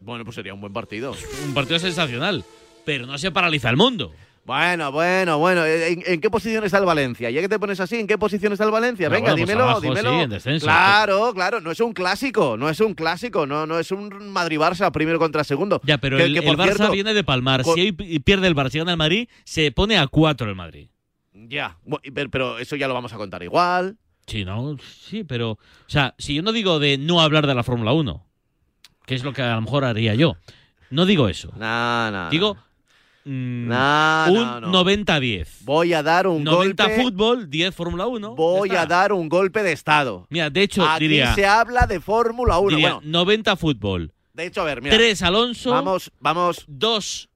[0.04, 1.14] Bueno, pues sería un buen partido.
[1.46, 2.44] Un partido sensacional.
[2.84, 4.12] Pero no se paraliza el mundo.
[4.44, 5.64] Bueno, bueno, bueno.
[5.64, 7.30] ¿En, en qué posición está el Valencia?
[7.30, 9.08] Ya que te pones así, ¿en qué posición está el Valencia?
[9.08, 10.10] Venga, bueno, pues dímelo, abajo, dímelo.
[10.10, 10.66] sí, en descenso.
[10.66, 11.60] Claro, claro.
[11.62, 15.44] No es un clásico, no es un clásico, no, no es un Madrid-Barça primero contra
[15.44, 15.80] segundo.
[15.84, 17.62] Ya, pero Que- el, que, el Barça cierto, viene de palmar.
[17.62, 20.88] con- Si pierde el Barça y gana el Madrid, se pone a cuatro el Madrid.
[21.32, 21.78] Ya,
[22.30, 23.96] pero eso ya lo vamos a contar igual.
[24.26, 24.76] Sí, ¿no?
[25.08, 25.52] Sí, pero.
[25.52, 28.26] O sea, si yo no digo de no hablar de la Fórmula 1,
[29.06, 30.36] que es lo que a lo mejor haría yo,
[30.90, 31.52] no digo eso.
[31.56, 32.30] No, no.
[32.30, 32.56] Digo.
[33.24, 34.84] mm, no, un no, no.
[34.84, 35.46] 90-10.
[35.62, 37.02] Voy a dar un 90 golpe.
[37.02, 38.34] fútbol, 10 Fórmula 1.
[38.34, 40.26] Voy a dar un golpe de estado.
[40.30, 42.76] Mira, de hecho, Aquí diría, se habla de Fórmula 1.
[42.76, 44.96] diría Bueno, 90 fútbol, de hecho, a ver, mira.
[44.96, 47.28] 3 Alonso, Vamos, vamos, 2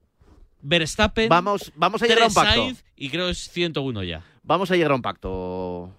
[0.60, 2.60] Verstappen, vamos, vamos a llegar a un 3 pacto.
[2.62, 4.22] Sainz y creo es 101 ya.
[4.42, 5.94] Vamos a llegar a un pacto.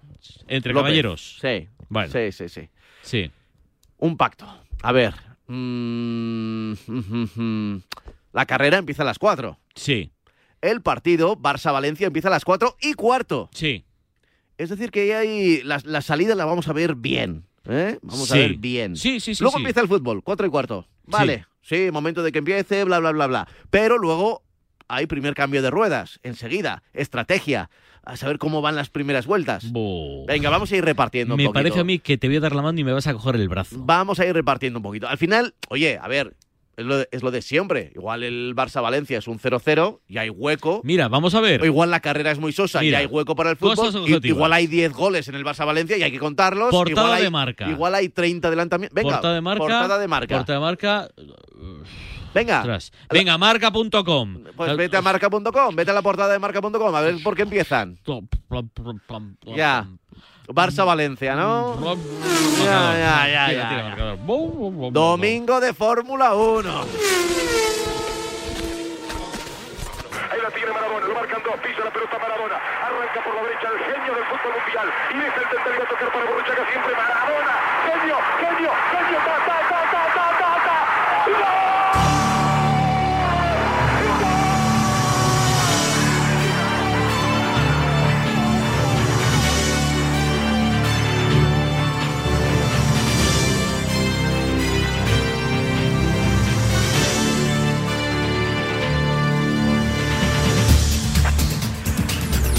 [0.48, 0.82] Entre López.
[0.84, 1.38] caballeros.
[1.40, 1.68] Sí.
[1.88, 2.12] Bueno.
[2.12, 2.68] Sí, sí, sí.
[3.02, 3.30] Sí.
[3.98, 4.46] Un pacto.
[4.82, 5.14] A ver.
[5.52, 6.72] Mm,
[8.32, 9.58] La carrera empieza a las 4.
[9.74, 10.12] Sí.
[10.62, 13.48] el partido Barça-Valencia empieza a las 4 y cuarto.
[13.52, 13.84] Sí.
[14.58, 17.44] Es decir, que ahí la, la salida la vamos a ver bien.
[17.64, 17.98] ¿eh?
[18.02, 18.40] Vamos a Sí.
[18.40, 18.94] ver bien.
[18.96, 19.62] Sí, sí, sí, Luego sí.
[19.62, 20.86] empieza el fútbol, 4 y cuarto.
[21.06, 21.90] Vale, sí.
[21.90, 23.48] momento de que empiece, bla, bla, bla, bla.
[23.70, 24.42] Pero luego
[24.90, 27.70] hay primer cambio de ruedas, enseguida, estrategia,
[28.04, 29.72] a saber cómo van las primeras vueltas.
[30.26, 31.62] Venga, vamos a ir repartiendo un Me poquito.
[31.62, 33.36] parece a mí que te voy a dar la mano y me vas a coger
[33.36, 33.76] el brazo.
[33.78, 35.08] Vamos a ir repartiendo un poquito.
[35.08, 36.34] Al final, oye, a ver,
[36.76, 37.92] es lo de, es lo de siempre.
[37.94, 40.80] Igual el Barça-Valencia es un 0-0 y hay hueco.
[40.82, 41.60] Mira, vamos a ver.
[41.62, 43.88] O igual la carrera es muy sosa Mira, y hay hueco para el fútbol.
[43.88, 44.24] Objetivas.
[44.24, 46.70] igual hay 10 goles en el Barça-Valencia y hay que contarlos.
[46.70, 47.68] Portada igual hay, de marca.
[47.68, 48.94] Igual hay 30 adelantamientos.
[48.94, 49.60] Venga, portada de marca.
[49.60, 50.36] portada de marca.
[50.36, 51.08] Portada de marca.
[52.34, 52.60] Venga.
[52.60, 52.92] Ostras.
[53.10, 54.44] Venga, marca.com.
[54.56, 57.98] Pues vete a marca.com, vete a la portada de marca.com, a ver por qué empiezan.
[59.56, 59.86] Ya.
[60.52, 61.76] Barça-Valencia, ¿no?
[62.58, 64.16] Ya, ya, ya, ya,
[64.90, 66.80] Domingo de Fórmula 1.
[70.30, 73.68] Ahí la tiene Maradona, lo marcan dos, pisa la pelota Maradona, arranca por la derecha
[73.70, 77.54] el genio del fútbol mundial y deja el tentativo a tocar para Borruchaga siempre Maradona,
[77.86, 79.09] genio, genio, genio,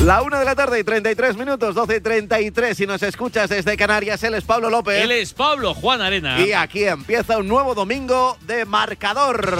[0.03, 2.75] La una de la tarde y 33 minutos, 12 y 33.
[2.75, 5.03] Si nos escuchas desde Canarias, él es Pablo López.
[5.03, 6.39] Él es Pablo Juan Arena.
[6.41, 9.55] Y aquí empieza un nuevo domingo de marcador.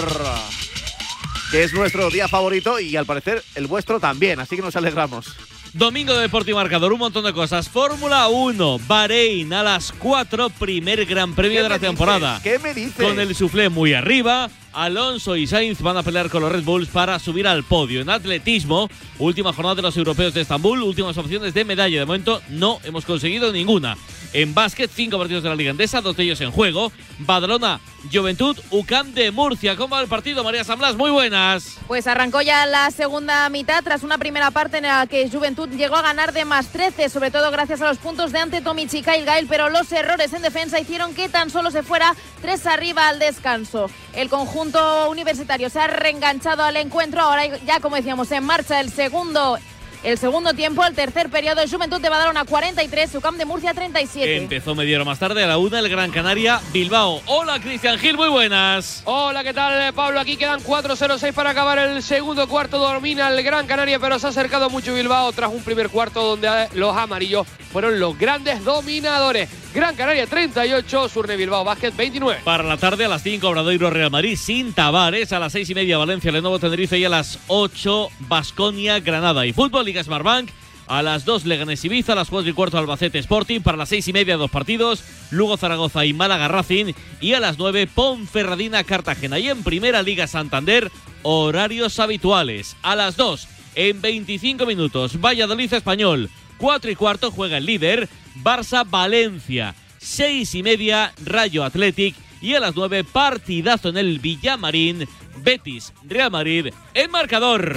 [1.52, 5.36] Que es nuestro día favorito y al parecer el vuestro también, así que nos alegramos.
[5.74, 7.68] Domingo de Deportivo Marcador, un montón de cosas.
[7.68, 11.88] Fórmula 1, Bahrein a las 4, primer gran premio ¿Qué de la dices?
[11.88, 12.40] temporada.
[12.42, 13.06] ¿Qué me dices?
[13.06, 16.88] Con el suflé muy arriba, Alonso y Sainz van a pelear con los Red Bulls
[16.88, 18.00] para subir al podio.
[18.00, 22.00] En atletismo, última jornada de los europeos de Estambul, últimas opciones de medalla.
[22.00, 23.96] De momento no hemos conseguido ninguna.
[24.32, 26.90] En básquet, cinco partidos de la Liga Endesa, dos de ellos en juego.
[27.18, 29.76] Badalona, Juventud, UCAM de Murcia.
[29.76, 30.96] ¿Cómo va el partido, María San Blas?
[30.96, 31.78] Muy buenas.
[31.86, 35.96] Pues arrancó ya la segunda mitad tras una primera parte en la que Juventud llegó
[35.96, 39.02] a ganar de más 13, sobre todo gracias a los puntos de ante Tomic y
[39.02, 43.18] Gael, pero los errores en defensa hicieron que tan solo se fuera tres arriba al
[43.18, 43.90] descanso.
[44.14, 48.90] El conjunto universitario se ha reenganchado al encuentro, ahora ya como decíamos en marcha el
[48.90, 49.58] segundo
[50.02, 54.36] el segundo tiempo, el tercer periodo, Juventud de Badalona 43, UCAM de Murcia 37.
[54.36, 57.20] Empezó media hora más tarde a la una el Gran Canaria Bilbao.
[57.26, 59.02] Hola Cristian Gil, muy buenas.
[59.04, 60.20] Hola, ¿qué tal, eh, Pablo?
[60.20, 62.78] Aquí quedan 4-0-6 para acabar el segundo cuarto.
[62.78, 66.68] Domina el Gran Canaria, pero se ha acercado mucho Bilbao tras un primer cuarto donde
[66.74, 69.48] los amarillos fueron los grandes dominadores.
[69.74, 72.42] Gran Canaria 38, Surne Bilbao Básquet 29.
[72.44, 75.32] Para la tarde a las 5, Obradoiro Real Madrid sin Tavares.
[75.32, 76.98] A las 6 y media, Valencia, Lenovo Tenerife.
[76.98, 79.46] Y a las 8, Basconia Granada.
[79.46, 80.50] Y fútbol, Liga Smartbank.
[80.88, 82.12] A las 2, Leganés Ibiza.
[82.12, 83.60] A las 4 y cuarto, Albacete Sporting.
[83.60, 85.02] Para las 6 y media, dos partidos.
[85.30, 86.92] Lugo Zaragoza y Málaga Racing.
[87.22, 89.38] Y a las 9, Ponferradina Cartagena.
[89.38, 92.76] Y en Primera Liga Santander, horarios habituales.
[92.82, 96.28] A las 2, en 25 minutos, Valladolid Español.
[96.58, 99.74] 4 y cuarto juega el líder, Barça Valencia.
[99.98, 102.14] 6 y media, Rayo Athletic.
[102.40, 107.76] Y a las 9, partidazo en el Villamarín, Betis Real Madrid en marcador.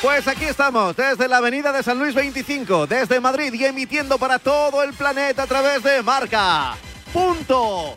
[0.00, 4.38] Pues aquí estamos, desde la avenida de San Luis 25, desde Madrid y emitiendo para
[4.38, 6.76] todo el planeta a través de Marca.
[7.12, 7.94] Punto.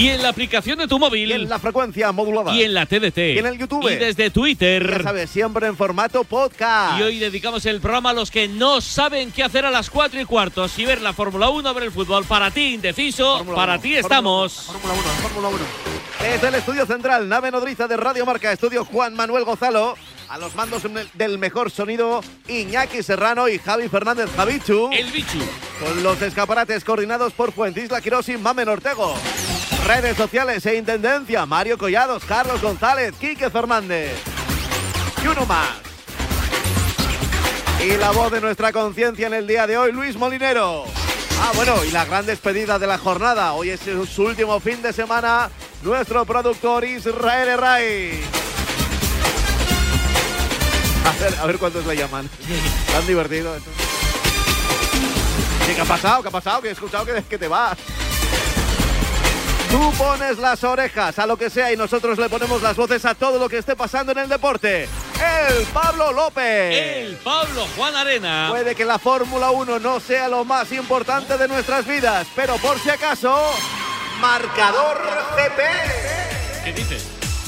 [0.00, 1.28] Y en la aplicación de tu móvil.
[1.28, 2.54] Y en la frecuencia modulada.
[2.54, 3.18] Y en la TDT.
[3.18, 3.86] Y en el YouTube.
[3.86, 4.96] Y desde Twitter.
[4.96, 6.98] Ya sabes, siempre en formato podcast.
[6.98, 10.18] Y hoy dedicamos el programa a los que no saben qué hacer a las 4
[10.18, 10.68] y cuarto.
[10.68, 12.24] Si ver la Fórmula 1, ver el fútbol.
[12.24, 13.44] Para ti, indeciso.
[13.54, 14.70] Para 1, ti estamos.
[14.70, 15.58] 1, Fórmula 1, Fórmula 1.
[16.22, 19.96] Desde el estudio central, nave nodriza de Radio Marca, estudio Juan Manuel Gozalo.
[20.30, 20.82] A los mandos
[21.12, 24.88] del mejor sonido, Iñaki Serrano y Javi Fernández Javichu.
[24.92, 25.40] El bichu.
[25.78, 29.14] Con los escaparates coordinados por Fuentisla Quirós y Mamen Ortego.
[29.86, 34.12] Redes sociales e intendencia, Mario Collados, Carlos González, Quique Fernández.
[35.22, 35.70] Y uno más.
[37.82, 40.84] Y la voz de nuestra conciencia en el día de hoy, Luis Molinero.
[41.42, 43.54] Ah, bueno, y la gran despedida de la jornada.
[43.54, 45.50] Hoy es su último fin de semana.
[45.82, 48.22] Nuestro productor Israel Herray.
[51.06, 52.28] A ver, a ver cuántos le llaman.
[52.92, 53.56] Tan divertido.
[53.56, 53.70] esto.
[55.66, 56.22] ¿Qué ¿Qué ha pasado?
[56.22, 56.60] ¿Qué ha pasado?
[56.60, 57.78] Que he escuchado que, que te vas.
[59.70, 63.14] Tú pones las orejas a lo que sea y nosotros le ponemos las voces a
[63.14, 64.84] todo lo que esté pasando en el deporte.
[64.84, 66.74] El Pablo López.
[66.74, 68.48] El Pablo Juan Arena.
[68.50, 72.80] Puede que la Fórmula 1 no sea lo más importante de nuestras vidas, pero por
[72.80, 73.32] si acaso,
[74.20, 74.98] marcador
[75.36, 75.62] CP.
[76.64, 77.06] ¿Qué dices?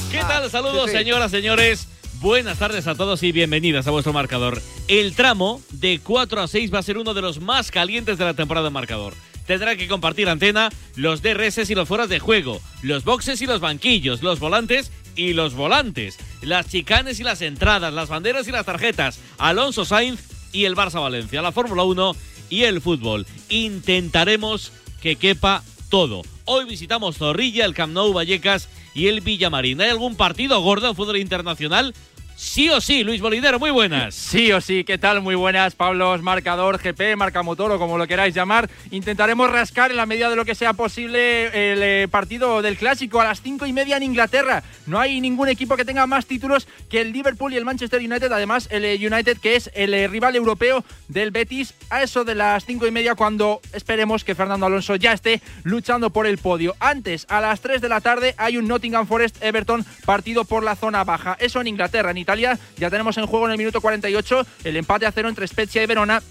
[0.09, 0.49] ¿Qué tal?
[0.49, 1.89] Saludos, señoras, señores.
[2.21, 4.61] Buenas tardes a todos y bienvenidas a vuestro marcador.
[4.87, 8.23] El tramo de 4 a 6 va a ser uno de los más calientes de
[8.23, 9.13] la temporada de marcador.
[9.45, 13.59] Tendrá que compartir antena los DRS y los fueras de juego, los boxes y los
[13.59, 18.65] banquillos, los volantes y los volantes, las chicanes y las entradas, las banderas y las
[18.65, 22.15] tarjetas, Alonso Sainz y el Barça Valencia, la Fórmula 1
[22.49, 23.25] y el fútbol.
[23.49, 26.21] Intentaremos que quepa todo.
[26.45, 29.81] Hoy visitamos Zorrilla, el Camp Nou, Vallecas y el Villamarín.
[29.81, 31.93] ¿Hay algún partido gordo en fútbol internacional?
[32.35, 34.15] Sí o sí, Luis Bolidero, muy buenas.
[34.15, 35.21] Sí o sí, ¿qué tal?
[35.21, 38.69] Muy buenas, Pablo, marcador, GP, marca motor o como lo queráis llamar.
[38.91, 43.21] Intentaremos rascar en la medida de lo que sea posible el eh, partido del clásico
[43.21, 44.63] a las cinco y media en Inglaterra.
[44.87, 48.31] No hay ningún equipo que tenga más títulos que el Liverpool y el Manchester United.
[48.31, 52.35] Además, el eh, United, que es el eh, rival europeo del Betis, a eso de
[52.35, 56.75] las cinco y media, cuando esperemos que Fernando Alonso ya esté luchando por el podio.
[56.79, 60.75] Antes, a las 3 de la tarde, hay un Nottingham Forest Everton partido por la
[60.75, 61.37] zona baja.
[61.39, 65.29] Eso en Inglaterra, ya tenemos en juego en el minuto 48 el empate a cero
[65.29, 66.21] entre Spezia y Verona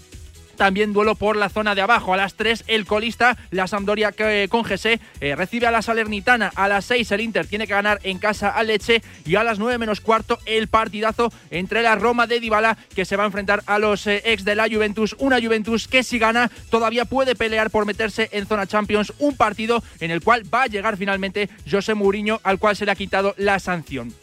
[0.55, 2.13] también duelo por la zona de abajo.
[2.13, 6.51] A las 3 el colista, la Sampdoria eh, con GC, eh, recibe a la Salernitana.
[6.55, 9.01] A las 6 el Inter tiene que ganar en casa a Leche.
[9.25, 13.15] Y a las 9 menos cuarto el partidazo entre la Roma de Dybala que se
[13.15, 15.15] va a enfrentar a los eh, ex de la Juventus.
[15.19, 19.13] Una Juventus que si gana todavía puede pelear por meterse en zona Champions.
[19.19, 22.91] Un partido en el cual va a llegar finalmente José Mourinho al cual se le
[22.91, 24.13] ha quitado la sanción.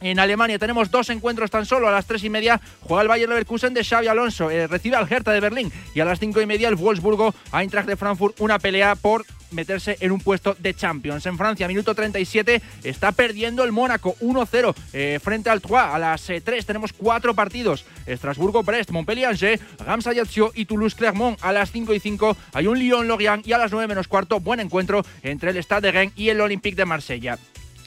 [0.00, 1.88] En Alemania tenemos dos encuentros tan solo.
[1.88, 4.50] A las tres y media juega el Bayern Leverkusen de Xavi Alonso.
[4.50, 5.70] Eh, recibe al Hertha de Berlín.
[5.94, 8.40] Y a las cinco y media el Wolfsburgo Eintracht de Frankfurt.
[8.40, 11.26] Una pelea por meterse en un puesto de Champions.
[11.26, 15.70] En Francia, minuto 37, está perdiendo el Mónaco 1-0 eh, frente al Troyes.
[15.70, 17.84] A las 3 eh, tenemos cuatro partidos.
[18.06, 21.38] Estrasburgo-Brest, Montpellier-Angers, Reims-Ajaccio y Toulouse-Clermont.
[21.42, 24.60] A las 5 y 5 hay un Lyon-Lorient y a las 9 menos cuarto, buen
[24.60, 27.38] encuentro entre el Stade de Rennes y el Olympique de Marsella.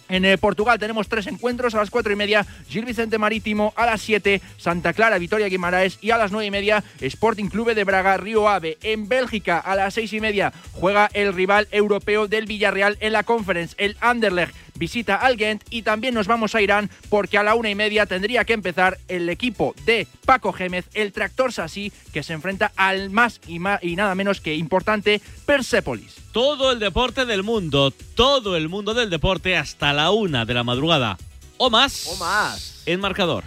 [0.09, 3.85] En eh, Portugal tenemos tres encuentros a las cuatro y media, Gil Vicente Marítimo a
[3.85, 7.83] las 7, Santa Clara, Vitoria Guimaraes y a las nueve y media, Sporting Clube de
[7.83, 8.77] Braga, Río Ave.
[8.81, 13.23] En Bélgica a las seis y media juega el rival europeo del Villarreal en la
[13.23, 17.55] Conference, el Anderlecht visita al Ghent y también nos vamos a Irán porque a la
[17.55, 22.23] una y media tendría que empezar el equipo de Paco Gémez, el tractor Sassi, que
[22.23, 26.15] se enfrenta al más y, más y nada menos que importante Persepolis.
[26.31, 30.63] Todo el deporte del mundo, todo el mundo del deporte hasta la una de la
[30.63, 31.17] madrugada.
[31.57, 32.07] O más.
[32.07, 32.83] O más.
[32.85, 33.43] En marcador.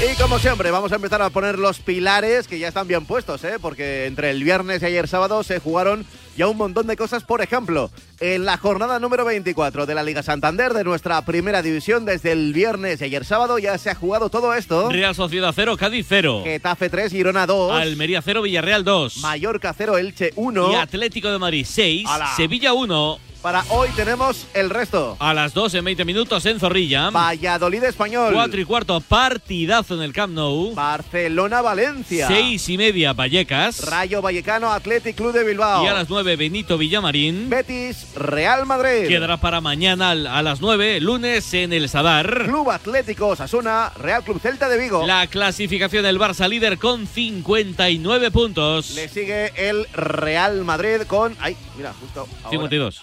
[0.00, 3.42] Y como siempre, vamos a empezar a poner los pilares que ya están bien puestos,
[3.44, 3.58] ¿eh?
[3.60, 6.04] porque entre el viernes y ayer sábado se jugaron
[6.36, 7.24] ya un montón de cosas.
[7.24, 12.04] Por ejemplo, en la jornada número 24 de la Liga Santander de nuestra primera división,
[12.04, 14.90] desde el viernes y ayer sábado ya se ha jugado todo esto.
[14.90, 16.42] Real Sociedad 0, Cádiz 0.
[16.44, 17.72] Getafe 3, Girona 2.
[17.72, 19.18] Almería 0, Villarreal 2.
[19.18, 20.72] Mallorca 0, Elche 1.
[20.72, 23.18] Y Atlético de Madrid 6, Sevilla 1.
[23.44, 25.18] Para hoy tenemos el resto.
[25.20, 27.10] A las 2 en 20 minutos en Zorrilla.
[27.10, 28.32] Valladolid Español.
[28.32, 30.74] 4 y cuarto, partidazo en el Camp Nou.
[30.74, 32.26] Barcelona Valencia.
[32.26, 33.84] 6 y media, Vallecas.
[33.84, 35.84] Rayo Vallecano, Athletic Club de Bilbao.
[35.84, 37.50] Y a las 9, Benito Villamarín.
[37.50, 39.08] Betis, Real Madrid.
[39.08, 42.44] Quedará para mañana a las 9, lunes en el Sadar.
[42.46, 45.06] Club Atlético Osasuna, Real Club Celta de Vigo.
[45.06, 48.92] La clasificación del Barça líder con 59 puntos.
[48.92, 51.36] Le sigue el Real Madrid con.
[51.40, 52.26] Ay, mira, justo.
[52.42, 52.50] Ahora.
[52.50, 53.02] 52.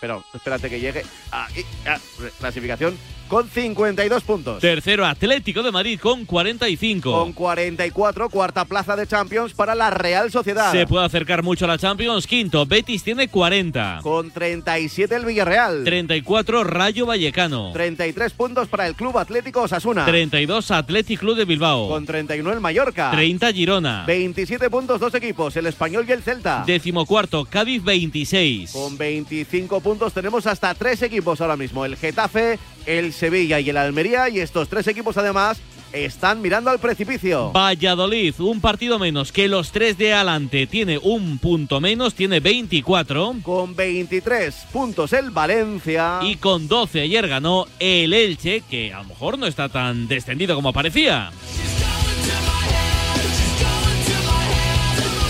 [0.00, 1.04] Pero espérate que llegue.
[1.30, 1.98] Aquí, ah,
[2.38, 2.96] clasificación
[3.28, 4.60] con 52 puntos.
[4.60, 7.12] Tercero Atlético de Madrid con 45.
[7.12, 10.72] Con 44, cuarta plaza de Champions para la Real Sociedad.
[10.72, 12.26] Se puede acercar mucho a la Champions.
[12.26, 14.00] Quinto, Betis tiene 40.
[14.02, 15.84] Con 37 el Villarreal.
[15.84, 17.72] 34 Rayo Vallecano.
[17.72, 20.04] 33 puntos para el Club Atlético Osasuna.
[20.06, 21.88] 32 Atlético Club de Bilbao.
[21.88, 23.10] Con 31 el Mallorca.
[23.10, 24.04] 30 Girona.
[24.06, 26.64] 27 puntos dos equipos, el Español y el Celta.
[26.66, 28.72] Décimo cuarto Cádiz 26.
[28.72, 32.58] Con 25 puntos tenemos hasta tres equipos ahora mismo, el Getafe,
[32.88, 35.60] el Sevilla y el Almería y estos tres equipos además
[35.92, 37.52] están mirando al precipicio.
[37.52, 40.66] Valladolid, un partido menos que los tres de adelante.
[40.66, 43.36] Tiene un punto menos, tiene 24.
[43.42, 46.20] Con 23 puntos el Valencia.
[46.22, 50.54] Y con 12 ayer ganó el Elche, que a lo mejor no está tan descendido
[50.54, 51.30] como parecía.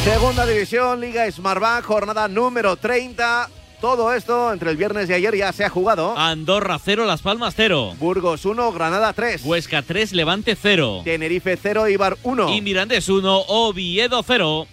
[0.05, 3.51] Segunda división, Liga Smartbank, jornada número 30.
[3.81, 6.19] Todo esto entre el viernes y ayer ya se ha jugado.
[6.19, 7.95] Andorra 0, Las Palmas 0.
[8.01, 9.43] Burgos 1, Granada 3.
[9.45, 11.03] Huesca 3, Levante 0.
[11.05, 12.55] Tenerife 0, Ibar 1.
[12.55, 14.67] Y Mirandés 1, Oviedo 0.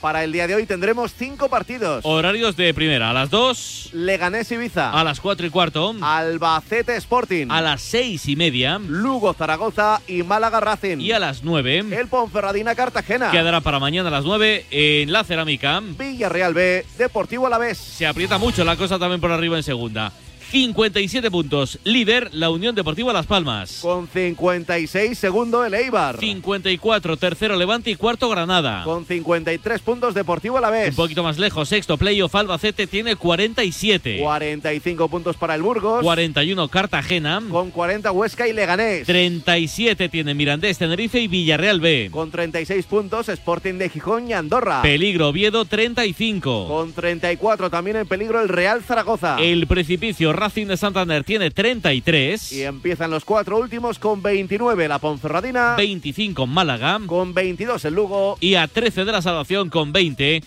[0.00, 2.04] Para el día de hoy tendremos cinco partidos.
[2.04, 3.10] Horarios de primera.
[3.10, 3.90] A las 2.
[3.94, 4.92] Leganés Ibiza.
[4.92, 5.92] A las 4 y cuarto.
[6.00, 7.46] Albacete Sporting.
[7.50, 8.78] A las 6 y media.
[8.78, 10.98] Lugo Zaragoza y Málaga Racing.
[11.00, 11.86] Y a las 9.
[11.90, 13.32] El Ponferradina Cartagena.
[13.32, 15.80] Quedará para mañana a las 9 en la Cerámica.
[15.82, 17.78] Villarreal B, Deportivo Alavés.
[17.78, 20.12] Se aprieta mucho la cosa también por arriba en segunda.
[20.50, 21.78] 57 puntos.
[21.84, 23.80] Líder, la Unión Deportiva Las Palmas.
[23.82, 26.18] Con 56, segundo el Eibar.
[26.18, 28.82] 54, tercero Levante y cuarto Granada.
[28.84, 30.90] Con 53 puntos Deportivo a la vez.
[30.90, 34.18] Un poquito más lejos, sexto Playoff Albacete tiene 47.
[34.20, 36.02] 45 puntos para el Burgos.
[36.02, 37.42] 41 Cartagena.
[37.50, 39.06] Con 40 Huesca y Leganés.
[39.06, 42.08] 37 tiene Mirandés, Tenerife y Villarreal B.
[42.10, 44.80] Con 36 puntos Sporting de Gijón y Andorra.
[44.80, 46.68] Peligro Oviedo 35.
[46.68, 49.36] Con 34 también en peligro el Real Zaragoza.
[49.38, 52.52] El precipicio Racing de Santander tiene 33.
[52.52, 55.74] Y empiezan los cuatro últimos con 29 la Ponferradina.
[55.76, 57.00] 25 Málaga.
[57.06, 58.38] Con 22 el Lugo.
[58.40, 60.42] Y a 13 de la salvación con 20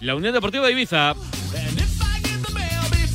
[0.00, 1.14] la Unión Deportiva de Ibiza.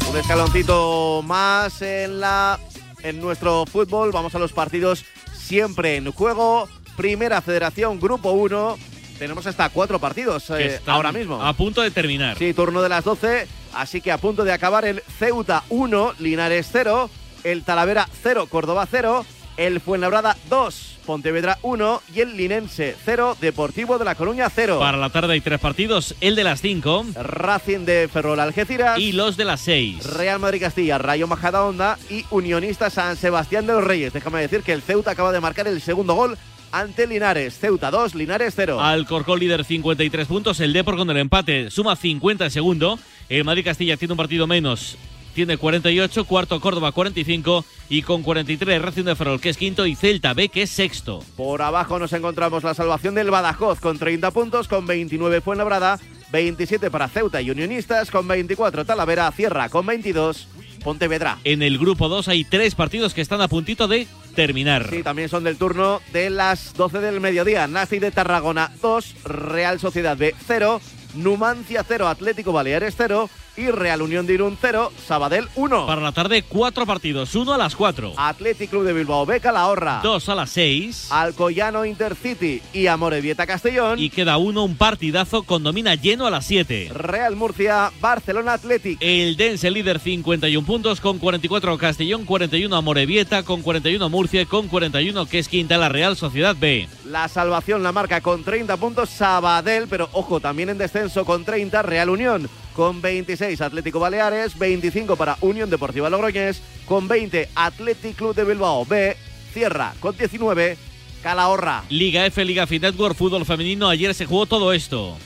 [0.10, 2.60] Un escaloncito más en la
[3.04, 4.12] en nuestro fútbol.
[4.12, 6.68] Vamos a los partidos siempre en juego.
[6.98, 8.78] Primera Federación Grupo 1.
[9.20, 11.42] Tenemos hasta cuatro partidos eh, ahora mismo.
[11.42, 12.38] A punto de terminar.
[12.38, 13.48] Sí, turno de las 12.
[13.74, 17.10] Así que a punto de acabar el Ceuta 1, Linares 0,
[17.44, 19.26] el Talavera 0, Córdoba 0,
[19.58, 24.80] el Fuenlabrada 2, Pontevedra 1 y el Linense 0, Deportivo de La Coruña 0.
[24.80, 27.06] Para la tarde hay tres partidos, el de las 5.
[27.16, 29.00] Racing de Ferrol Algeciras.
[29.00, 30.06] Y los de las 6.
[30.16, 34.14] Real Madrid Castilla, Rayo Majadahonda y Unionista San Sebastián de los Reyes.
[34.14, 36.38] Déjame decir que el Ceuta acaba de marcar el segundo gol
[36.72, 37.58] ante Linares.
[37.60, 38.82] Ceuta 2, Linares 0.
[38.82, 40.60] Alcorcón líder 53 puntos.
[40.60, 43.00] El Depor con el empate suma 50 en segundo.
[43.32, 44.98] El Madrid Castilla tiene un partido menos.
[45.34, 49.96] Tiene 48, cuarto Córdoba 45 y con 43 Racing de Ferrol que es quinto y
[49.96, 51.24] Celta B que es sexto.
[51.38, 55.98] Por abajo nos encontramos la salvación del Badajoz con 30 puntos, con 29 Fuenlabrada,
[56.34, 60.50] 27 para Ceuta y Unionistas, con 24 Talavera, Cierra con 22
[60.84, 61.38] Pontevedra.
[61.46, 64.90] En el grupo 2 hay tres partidos que están a puntito de terminar.
[64.90, 67.68] Sí, también son del turno de las 12 del mediodía.
[67.68, 70.82] Nasti de Tarragona 2, Real Sociedad B 0,
[71.14, 75.86] Numancia 0, Atlético Baleares 0 y Real Unión de Irún 0, Sabadell 1.
[75.86, 78.14] Para la tarde, cuatro partidos, uno a las 4.
[78.18, 80.00] Atlético Club de Bilbao B, Calahorra.
[80.02, 81.08] Dos a las 6.
[81.12, 84.00] Alcoyano Intercity y Amorebieta Castellón.
[84.00, 86.92] Y queda uno, un partidazo con domina lleno a las 7.
[86.94, 88.98] Real Murcia, Barcelona Athletic.
[89.02, 95.26] El Dense líder 51 puntos con 44 Castellón, 41 Amorebieta, con 41 Murcia, con 41
[95.26, 96.88] que es quinta la Real Sociedad B.
[97.06, 101.82] La salvación la marca con 30 puntos Sabadell, pero ojo, también en descenso con 30
[101.82, 108.36] Real Unión con 26 Atlético Baleares, 25 para Unión Deportiva Logroñés, con 20 Athletic Club
[108.36, 109.16] de Bilbao B,
[109.54, 110.78] cierra con 19
[111.22, 111.84] Calahorra.
[111.90, 115.18] Liga F, Liga Fit Network, fútbol femenino, ayer se jugó todo esto.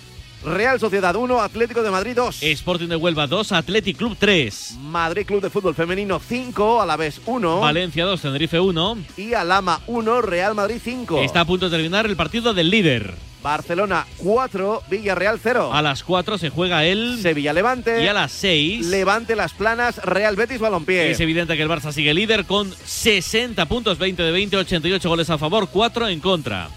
[0.45, 2.43] Real Sociedad 1, Atlético de Madrid 2.
[2.43, 4.77] Sporting de Huelva 2, Athletic Club 3.
[4.79, 7.59] Madrid Club de Fútbol Femenino 5, a la vez 1.
[7.61, 8.97] Valencia 2, Tenerife 1.
[9.17, 11.21] Y Alama 1, Real Madrid 5.
[11.21, 13.15] Está a punto de terminar el partido del líder.
[13.41, 15.71] Barcelona 4, Villarreal 0.
[15.73, 18.03] A las 4 se juega el Sevilla Levante.
[18.03, 21.11] Y a las 6 Levante Las Planas, Real Betis Balompié.
[21.11, 25.29] Es evidente que el Barça sigue líder con 60 puntos, 20 de 20, 88 goles
[25.29, 26.69] a favor, 4 en contra.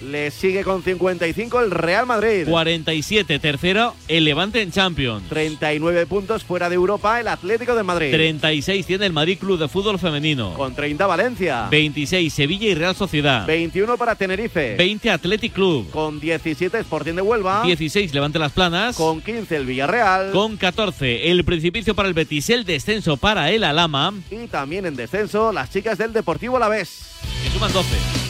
[0.00, 2.46] Le sigue con 55 el Real Madrid.
[2.48, 5.28] 47 tercero el Levante en Champions.
[5.28, 8.10] 39 puntos fuera de Europa el Atlético de Madrid.
[8.10, 10.54] 36 tiene el Madrid Club de Fútbol Femenino.
[10.54, 11.68] Con 30 Valencia.
[11.70, 13.46] 26 Sevilla y Real Sociedad.
[13.46, 14.74] 21 para Tenerife.
[14.76, 15.90] 20 Athletic Club.
[15.90, 17.62] Con 17 Sporting de Huelva.
[17.64, 18.96] 16 Levante Las Planas.
[18.96, 20.32] Con 15 el Villarreal.
[20.32, 24.12] Con 14 el Principicio para el Betis, el descenso para el Alama.
[24.30, 27.04] Y también en descenso las chicas del Deportivo Alavés.
[27.42, 28.23] Que suman 12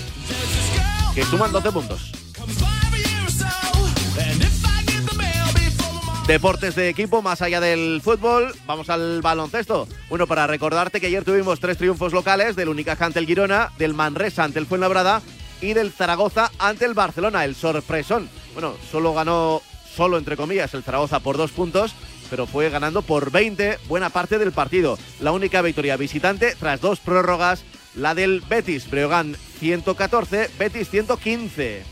[1.14, 2.12] que suman 12 puntos.
[6.26, 9.86] Deportes de equipo más allá del fútbol, vamos al baloncesto.
[10.08, 13.92] Bueno, para recordarte que ayer tuvimos tres triunfos locales del Unicaja ante el Girona, del
[13.92, 15.20] Manresa ante el Fuenlabrada
[15.60, 18.28] y del Zaragoza ante el Barcelona, el sorpresón.
[18.54, 19.60] Bueno, solo ganó,
[19.94, 21.94] solo entre comillas, el Zaragoza por dos puntos,
[22.30, 24.98] pero fue ganando por 20 buena parte del partido.
[25.20, 31.84] La única victoria visitante tras dos prórrogas, la del Betis, Breogán 114, Betis 115.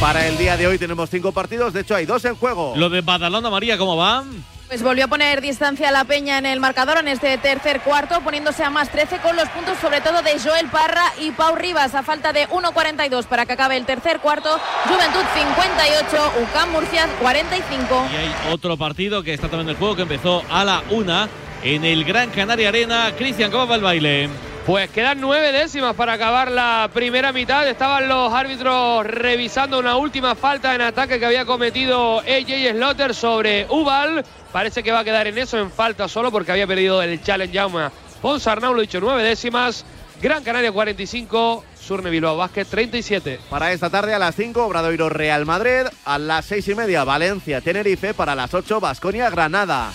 [0.00, 2.74] Para el día de hoy tenemos cinco partidos, de hecho hay dos en juego.
[2.76, 4.24] Lo de Badalona María, ¿cómo va?
[4.66, 8.22] Pues volvió a poner distancia a la Peña en el marcador en este tercer cuarto,
[8.22, 11.94] poniéndose a más 13 con los puntos sobre todo de Joel Parra y Pau Rivas
[11.94, 14.58] a falta de 1.42 para que acabe el tercer cuarto.
[14.86, 18.08] Juventud 58, UCAM Murcia 45.
[18.12, 21.28] Y hay otro partido que está también en el juego que empezó a la una
[21.62, 23.12] en el Gran Canaria Arena.
[23.16, 24.30] Cristian, ¿cómo va el baile?
[24.66, 27.68] Pues quedan nueve décimas para acabar la primera mitad.
[27.68, 33.66] Estaban los árbitros revisando una última falta en ataque que había cometido AJ Slotter sobre
[33.68, 34.24] Ubal.
[34.52, 37.58] Parece que va a quedar en eso, en falta solo porque había perdido el challenge
[37.58, 37.90] Jauma
[38.20, 39.84] Ponsarnau, lo dicho, nueve décimas.
[40.22, 43.40] Gran Canaria 45, Surne Bilbao Vázquez 37.
[43.50, 45.88] Para esta tarde a las 5, Obradoiro Real Madrid.
[46.04, 48.14] A las seis y media, Valencia Tenerife.
[48.14, 49.90] Para las 8, Basconia Granada.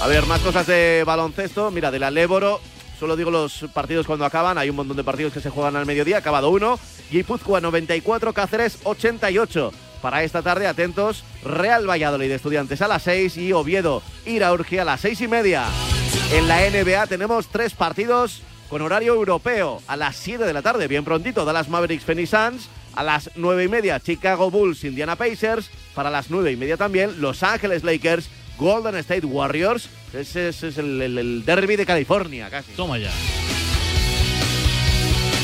[0.00, 1.70] A ver, más cosas de baloncesto.
[1.72, 2.60] Mira, de la Léboro,
[3.00, 4.56] solo digo los partidos cuando acaban.
[4.56, 6.18] Hay un montón de partidos que se juegan al mediodía.
[6.18, 6.78] Acabado uno.
[7.10, 9.72] Guipúzcoa 94, Cáceres 88.
[10.00, 15.00] Para esta tarde, atentos, Real Valladolid Estudiantes a las 6 y Oviedo Iraurgia a las
[15.00, 15.64] 6 y media.
[16.32, 20.86] En la NBA tenemos tres partidos con horario europeo a las 7 de la tarde,
[20.86, 25.70] bien prontito, Dallas Mavericks Phoenix Suns, a las 9 y media Chicago Bulls Indiana Pacers,
[25.94, 28.28] para las 9 y media también Los Ángeles Lakers
[28.58, 32.72] Golden State Warriors, ese, ese es el, el- el derby de California casi.
[32.72, 33.10] Toma ya.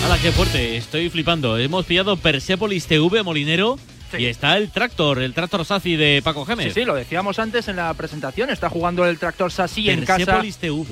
[0.05, 0.77] ¡Hala, qué fuerte!
[0.77, 1.57] Estoy flipando.
[1.57, 3.79] Hemos pillado Persepolis TV Molinero
[4.11, 4.19] Sí.
[4.19, 6.75] y está el tractor, el tractor Sazi de Paco Sí, Gémez.
[6.75, 8.51] sí, lo decíamos antes en la presentación.
[8.51, 10.19] Está jugando el tractor Sassi en casa.
[10.27, 10.85] Persepolis TV.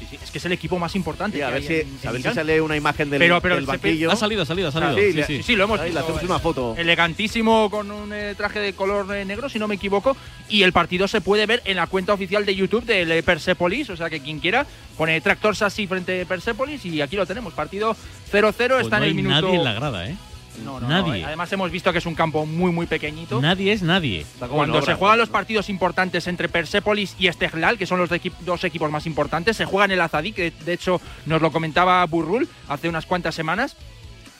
[0.00, 1.36] Sí, sí, es que es el equipo más importante.
[1.36, 3.18] Sí, a que ver hay si, en- a en ver si sale una imagen del,
[3.20, 4.10] Pero- pero del el banquillo.
[4.10, 4.92] Ha salido, ha salido, ha salido.
[4.92, 5.36] Ah, sí, Sí, le- sí.
[5.36, 6.04] Sí, sí, lo hemos Ahí le visto.
[6.14, 6.74] hacemos una foto.
[6.76, 10.16] Elegantísimo con un eh, traje de color eh, negro, si no me equivoco.
[10.48, 13.90] Y el partido se puede ver en la cuenta oficial de YouTube del eh, Persepolis.
[13.90, 16.84] O sea que quien quiera pone tractor Sassi frente a Persepolis.
[16.86, 17.52] Y aquí lo tenemos.
[17.52, 17.94] Partido
[18.32, 18.52] 0-0.
[18.52, 19.40] Pues está no en el hay minuto.
[19.42, 20.16] nadie en la grada, ¿eh?
[20.64, 21.20] No, no, nadie.
[21.22, 21.26] no.
[21.26, 23.40] Además, hemos visto que es un campo muy, muy pequeñito.
[23.40, 24.26] Nadie es nadie.
[24.38, 25.22] Cuando obra, se juegan ¿no?
[25.22, 29.56] los partidos importantes entre Persepolis y Esteglal, que son los equi- dos equipos más importantes,
[29.56, 33.34] se juega en el Azadí, que de hecho nos lo comentaba Burrul hace unas cuantas
[33.34, 33.76] semanas.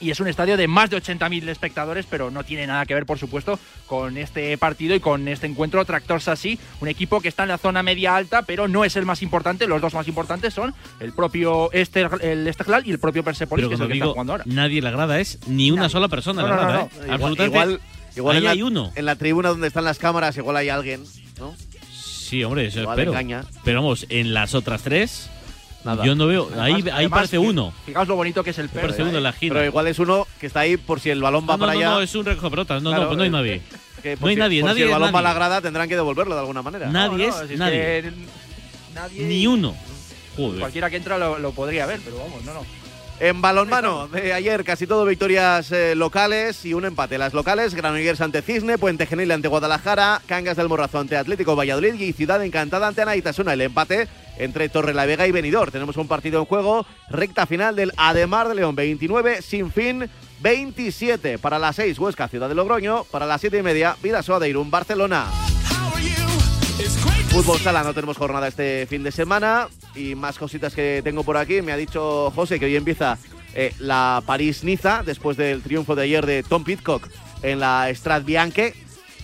[0.01, 3.05] Y es un estadio de más de 80.000 espectadores, pero no tiene nada que ver,
[3.05, 5.85] por supuesto, con este partido y con este encuentro.
[5.85, 9.05] Tractor Sassi, un equipo que está en la zona media alta, pero no es el
[9.05, 9.67] más importante.
[9.67, 12.51] Los dos más importantes son el propio Este- el
[12.85, 14.43] y el propio Persepolis, Pero que es el que está jugando ahora.
[14.47, 15.91] nadie en la grada es ni una Nadie.
[15.91, 16.89] sola persona No, la no, grada, no, ¿eh?
[16.95, 17.57] Igual, Absolutamente.
[17.57, 17.81] igual,
[18.15, 18.91] igual ahí en, la, hay uno.
[18.95, 21.03] en la tribuna donde están las cámaras, igual hay alguien,
[21.39, 21.55] ¿no?
[21.91, 23.11] Sí, hombre, eso Igual espero.
[23.11, 23.43] engaña.
[23.63, 25.29] Pero vamos, en las otras tres,
[25.83, 26.05] Nada.
[26.05, 26.47] yo no veo.
[26.53, 27.73] ahí Además- ahí además, parece fi- uno.
[27.85, 28.81] Fijaos lo bonito que es el perro.
[28.87, 29.53] Parece uno en la esquina.
[29.55, 31.73] Pero igual es uno que está ahí por si el balón va No, no, para
[31.73, 31.89] no, allá.
[31.91, 32.81] no, es un recoge pelotas.
[32.83, 33.61] No, Claro, no, pues no hay eh, nadie.
[34.03, 35.89] que no hay si- nadie, por nadie Si el balón va a la grada tendrán
[35.89, 36.87] que devolverlo de alguna manera.
[36.89, 37.79] Nadie No, no, es si es nadie.
[38.01, 38.13] que
[38.93, 39.75] nadie- Ni uno.
[40.37, 40.59] Joder.
[40.59, 42.61] Cualquiera que entra lo, lo podría ver, pero vamos, no, no.
[43.23, 47.19] En balonmano de ayer casi todo victorias eh, locales y un empate.
[47.19, 51.93] Las locales, Granollers ante Cisne, Puente Genil ante Guadalajara, Cangas del Morrazo ante Atlético Valladolid
[51.93, 53.53] y Ciudad Encantada ante Anaitasuna.
[53.53, 54.07] El empate
[54.39, 55.71] entre Torrelavega y Benidorm.
[55.71, 60.09] Tenemos un partido en juego, recta final del Ademar de León 29, sin fin
[60.39, 61.37] 27.
[61.37, 63.03] Para las 6, Huesca, Ciudad de Logroño.
[63.03, 65.27] Para las 7 y media, Vidasoa de Irún, Barcelona.
[67.29, 69.67] Fútbol sala, no tenemos jornada este fin de semana.
[69.95, 71.61] Y más cositas que tengo por aquí.
[71.61, 73.17] Me ha dicho José que hoy empieza
[73.53, 77.07] eh, la París-Niza, después del triunfo de ayer de Tom Pitcock
[77.41, 78.73] en la Strat Bianche.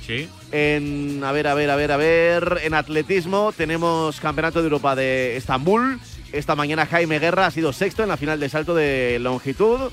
[0.05, 0.29] Sí.
[0.51, 2.59] En, a ver, a ver, a ver, a ver.
[2.63, 5.99] En atletismo tenemos Campeonato de Europa de Estambul.
[6.31, 9.91] Esta mañana Jaime Guerra ha sido sexto en la final de salto de longitud.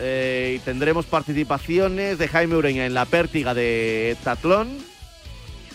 [0.00, 4.68] Eh, y tendremos participaciones de Jaime Ureña en la pértiga de Tatlón.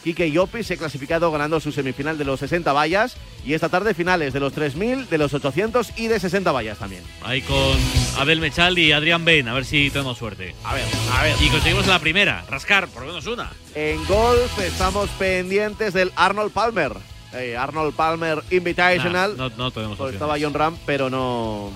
[0.03, 3.17] Quique Llopis se ha clasificado ganando su semifinal de los 60 vallas.
[3.45, 7.03] Y esta tarde finales de los 3000, de los 800 y de 60 vallas también.
[7.23, 7.77] Ahí con
[8.17, 10.55] Abel Mechal y Adrián Ben, a ver si tenemos suerte.
[10.63, 11.35] A ver, a ver.
[11.41, 13.51] Y conseguimos la primera, rascar, por lo menos una.
[13.75, 16.93] En golf estamos pendientes del Arnold Palmer.
[17.33, 19.37] Eh, Arnold Palmer Invitational.
[19.37, 21.71] Nah, no, no tenemos Pues estaba John Ram, pero no.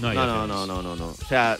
[0.00, 1.06] No no, no, no, no, no, no.
[1.06, 1.56] O sea,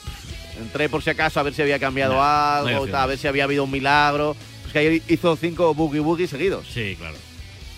[0.58, 2.94] entré por si acaso a ver si había cambiado No, no hay algo, opciones.
[2.94, 4.36] a ver si había habido un milagro.
[4.72, 6.66] Que ayer hizo cinco boogie boogie seguidos.
[6.72, 7.16] Sí, claro.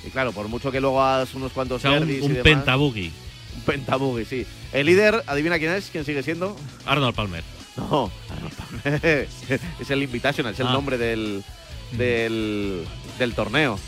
[0.07, 2.43] Y claro, por mucho que luego hagas unos O cuantos sea, un, y un demás,
[2.45, 3.11] pentaboogie.
[3.57, 4.47] Un pentaboogie, sí.
[4.73, 6.57] El líder, adivina quién es, quién sigue siendo.
[6.87, 7.45] Arnold Palmer.
[7.77, 9.29] No, Arnold Palmer.
[9.81, 10.73] es el Invitational, es el Ah.
[10.73, 11.45] nombre del,
[11.93, 12.85] del,
[13.19, 13.79] del torneo.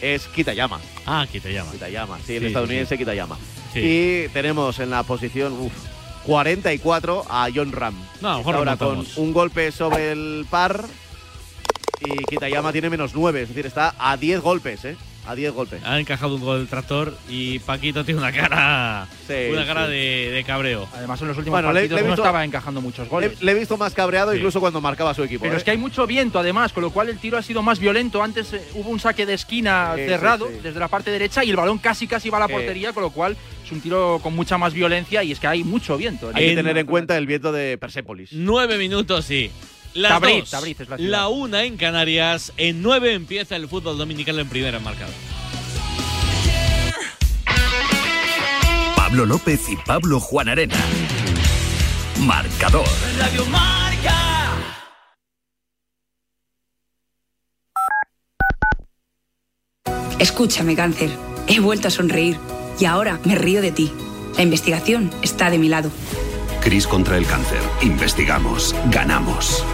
[0.00, 0.80] Es Kitayama.
[1.06, 1.72] ah, llama.
[1.72, 3.36] Kitayama, sí, el Sí, sí, estadounidense Kitayama.
[3.72, 3.80] Sí.
[3.80, 5.72] Y tenemos en la posición uf,
[6.26, 7.94] 44 a John Ram.
[8.20, 10.84] No, a lo mejor Ahora con un golpe sobre el par
[12.04, 14.96] y Kitayama tiene menos 9, es decir, está a 10 golpes, ¿eh?
[15.24, 15.80] A 10 golpes.
[15.84, 19.06] Ha encajado un gol del tractor y Paquito tiene una cara.
[19.28, 19.92] Sí, una cara sí.
[19.92, 20.88] de, de cabreo.
[20.94, 23.10] Además, en los últimos Bueno, le- partidos le he no visto- estaba encajando muchos Le,
[23.10, 23.40] goles.
[23.40, 24.38] le he visto más cabreado Sí.
[24.38, 25.42] incluso cuando marcaba su equipo.
[25.42, 25.58] Pero ¿eh?
[25.58, 28.20] es que hay mucho viento, además, con lo cual el tiro ha sido más violento.
[28.20, 30.54] Antes eh, hubo un saque de esquina cerrado sí.
[30.60, 32.54] desde la parte derecha y el balón casi casi va a la Sí.
[32.54, 35.62] portería, con lo cual es un tiro con mucha más violencia y es que hay
[35.62, 36.30] mucho viento.
[36.34, 38.30] Hay que en- tener en cuenta el viento de Persépolis.
[38.32, 39.52] Nueve minutos, sí.
[39.94, 40.50] Las Tabriz, dos.
[40.50, 41.10] Tabriz es la ciudad.
[41.10, 42.52] la una en Canarias.
[42.56, 45.12] En nueve empieza el fútbol dominical en primera marcada.
[48.96, 50.76] Pablo López y Pablo Juan Arena.
[52.20, 52.86] Marcador.
[60.18, 61.10] Escúchame, cáncer.
[61.48, 62.38] He vuelto a sonreír
[62.78, 63.92] y ahora me río de ti.
[64.36, 65.90] La investigación está de mi lado.
[66.62, 67.60] Cris contra el cáncer.
[67.82, 68.74] Investigamos.
[68.90, 69.64] Ganamos.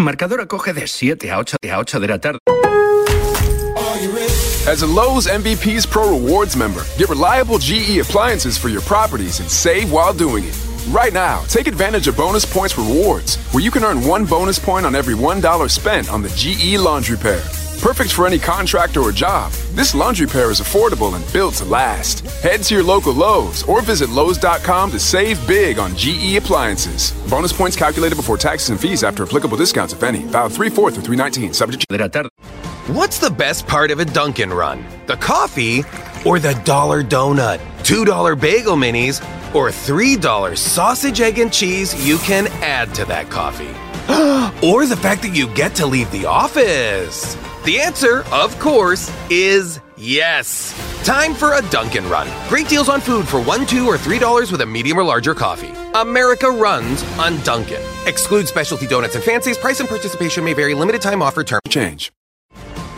[0.00, 2.38] Marcador acoge de 7 a 8 de, a 8 de la tarde.
[4.66, 9.50] As a Lowe's MVP's Pro Rewards member, get reliable GE appliances for your properties and
[9.50, 10.56] save while doing it.
[10.88, 14.86] Right now, take advantage of bonus points rewards, where you can earn one bonus point
[14.86, 17.42] on every $1 spent on the GE laundry pair.
[17.80, 22.20] Perfect for any contractor or job, this laundry pair is affordable and built to last.
[22.42, 27.12] Head to your local Lowe's or visit Lowe's.com to save big on GE appliances.
[27.30, 30.18] Bonus points calculated before taxes and fees after applicable discounts, if any.
[30.24, 31.54] Valid 3 4 through 319.
[31.54, 32.28] Subject to.
[32.88, 34.84] What's the best part of a Dunkin' run?
[35.06, 35.82] The coffee
[36.26, 37.60] or the dollar donut?
[37.78, 39.22] $2 bagel minis
[39.54, 43.70] or $3 sausage, egg, and cheese you can add to that coffee?
[44.66, 47.38] or the fact that you get to leave the office?
[47.64, 50.72] The answer, of course, is yes.
[51.04, 52.26] Time for a Dunkin' run.
[52.48, 55.34] Great deals on food for one, two, or three dollars with a medium or larger
[55.34, 55.72] coffee.
[55.94, 57.82] America runs on Dunkin'.
[58.06, 59.58] Exclude specialty donuts and fancies.
[59.58, 60.72] Price and participation may vary.
[60.74, 61.44] Limited time offer.
[61.44, 62.10] Term change.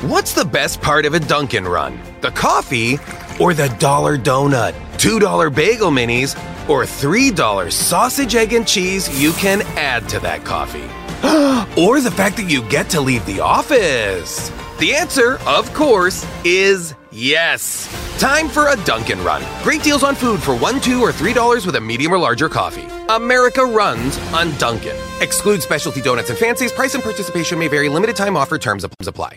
[0.02, 2.00] What's the best part of a Dunkin' run?
[2.20, 2.98] The coffee
[3.40, 4.74] or the dollar donut?
[4.98, 6.36] $2 bagel minis
[6.68, 10.88] or $3 sausage, egg, and cheese you can add to that coffee?
[11.78, 14.50] or the fact that you get to leave the office?
[14.78, 17.88] The answer, of course, is yes.
[18.18, 19.42] Time for a Dunkin' run.
[19.62, 22.48] Great deals on food for one, two, or three dollars with a medium or larger
[22.48, 22.86] coffee.
[23.08, 24.96] America runs on Dunkin'.
[25.20, 26.72] Exclude specialty donuts and fancies.
[26.72, 27.88] Price and participation may vary.
[27.88, 28.58] Limited time offer.
[28.58, 29.36] Terms apply.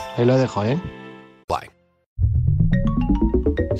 [0.17, 0.79] ahí lo dejo, ¿eh?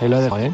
[0.00, 0.52] ahí lo dejo, ¿eh?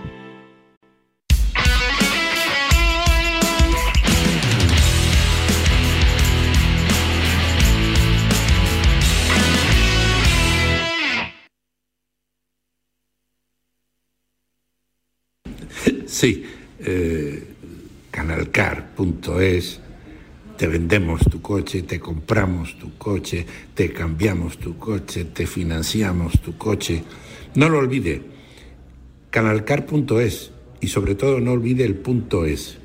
[16.07, 16.45] Sí,
[16.79, 17.43] eh,
[18.11, 19.81] canalcar.es,
[20.57, 26.57] te vendemos tu coche, te compramos tu coche, te cambiamos tu coche, te financiamos tu
[26.57, 27.03] coche.
[27.57, 28.23] No lo olvide,
[29.35, 32.79] canalcar.es y sobre todo no olvide el punto es.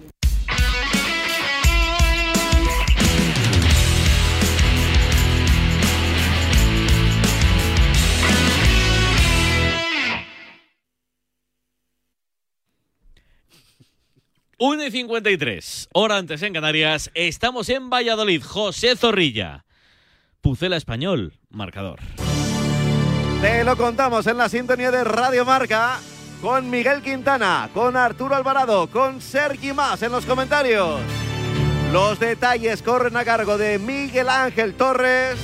[14.58, 19.66] Una y 53, hora antes en Canarias, estamos en Valladolid, José Zorrilla.
[20.42, 22.00] Pucela Español, marcador.
[23.40, 26.00] Te lo contamos en la sintonía de Radio Marca
[26.42, 31.02] con Miguel Quintana, con Arturo Alvarado, con Sergi Más en los comentarios.
[31.92, 35.38] Los detalles corren a cargo de Miguel Ángel Torres.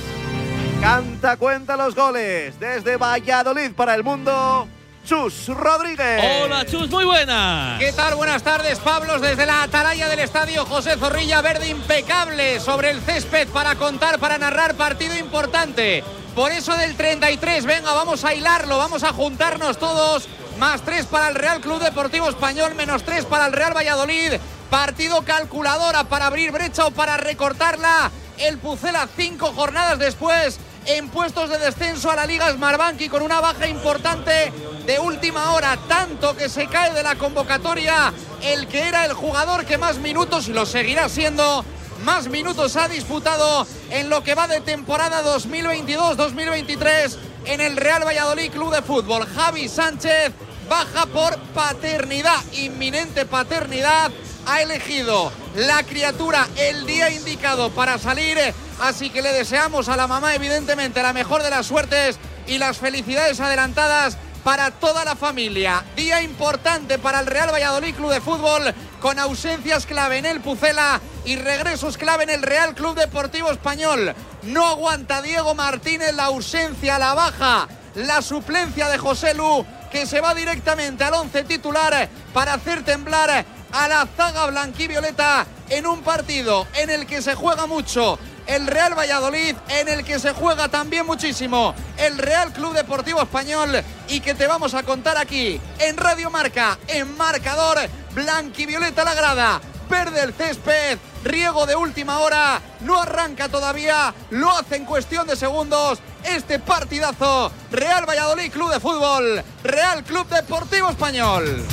[0.80, 4.68] Canta cuenta los goles desde Valladolid para el mundo.
[5.04, 6.22] Chus Rodríguez.
[6.42, 7.76] Hola Chus, muy buena.
[7.78, 8.16] ¿Qué tal?
[8.16, 9.20] Buenas tardes, Pablos.
[9.20, 14.38] Desde la atalaya del estadio José Zorrilla, verde impecable sobre el césped para contar, para
[14.38, 16.02] narrar partido importante.
[16.34, 20.28] Por eso del 33, venga, vamos a hilarlo, vamos a juntarnos todos.
[20.58, 24.32] Más 3 para el Real Club Deportivo Español, menos 3 para el Real Valladolid.
[24.70, 28.10] Partido calculadora para abrir brecha o para recortarla.
[28.38, 33.22] El Pucela cinco jornadas después en puestos de descenso a la Liga Smartbank y con
[33.22, 34.52] una baja importante
[34.86, 39.64] de última hora, tanto que se cae de la convocatoria el que era el jugador
[39.64, 41.64] que más minutos y lo seguirá siendo
[42.04, 48.50] más minutos ha disputado en lo que va de temporada 2022-2023 en el Real Valladolid
[48.52, 49.26] Club de Fútbol.
[49.26, 50.32] Javi Sánchez
[50.68, 54.10] baja por paternidad, inminente paternidad.
[54.46, 58.38] Ha elegido la criatura el día indicado para salir,
[58.80, 62.78] así que le deseamos a la mamá evidentemente la mejor de las suertes y las
[62.78, 65.82] felicidades adelantadas para toda la familia.
[65.96, 71.00] Día importante para el Real Valladolid Club de Fútbol con ausencias clave en el Pucela
[71.24, 74.14] y regresos clave en el Real Club Deportivo Español.
[74.44, 79.66] No aguanta Diego Martínez la ausencia, la baja, la suplencia de José Lu,
[79.96, 85.86] que se va directamente al once titular para hacer temblar a la zaga blanquivioleta en
[85.86, 88.18] un partido en el que se juega mucho.
[88.46, 93.82] El Real Valladolid, en el que se juega también muchísimo el Real Club Deportivo Español
[94.06, 97.78] y que te vamos a contar aquí en Radio Marca, en marcador
[98.14, 104.76] blanquivioleta la grada, verde el césped, riego de última hora, no arranca todavía, lo hace
[104.76, 107.52] en cuestión de segundos este partidazo.
[107.70, 111.64] Real Valladolid Club de Fútbol, Real Club Deportivo Español.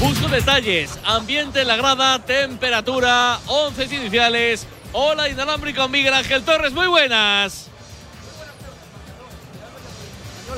[0.00, 4.66] Busco detalles, ambiente en la grada, temperatura, once iniciales.
[4.92, 7.66] Hola, inalámbrico Miguel Ángel Torres, muy buenas.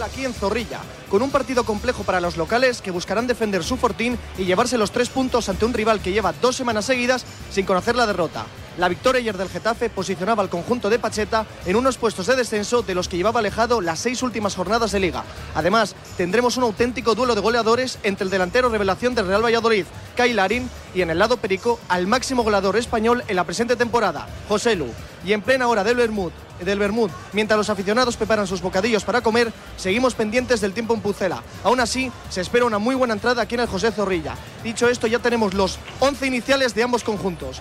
[0.02, 0.80] Aquí en Zorrilla,
[1.10, 4.92] con un partido complejo para los locales que buscarán defender su fortín y llevarse los
[4.92, 8.46] tres puntos ante un rival que lleva dos semanas seguidas sin conocer la derrota.
[8.78, 12.82] La victoria ayer del Getafe posicionaba al conjunto de Pacheta en unos puestos de descenso
[12.82, 15.24] de los que llevaba alejado las seis últimas jornadas de liga.
[15.54, 19.84] Además, tendremos un auténtico duelo de goleadores entre el delantero revelación del Real Valladolid,
[20.16, 24.28] Kyle Larin, y en el lado perico al máximo goleador español en la presente temporada,
[24.48, 24.86] José Lu.
[25.26, 26.32] Y en plena hora del Bermud,
[26.64, 31.00] del Bermud, mientras los aficionados preparan sus bocadillos para comer, seguimos pendientes del tiempo en
[31.00, 31.42] Pucela.
[31.64, 34.34] Aún así, se espera una muy buena entrada aquí en el José Zorrilla.
[34.62, 37.60] Dicho esto, ya tenemos los 11 iniciales de ambos conjuntos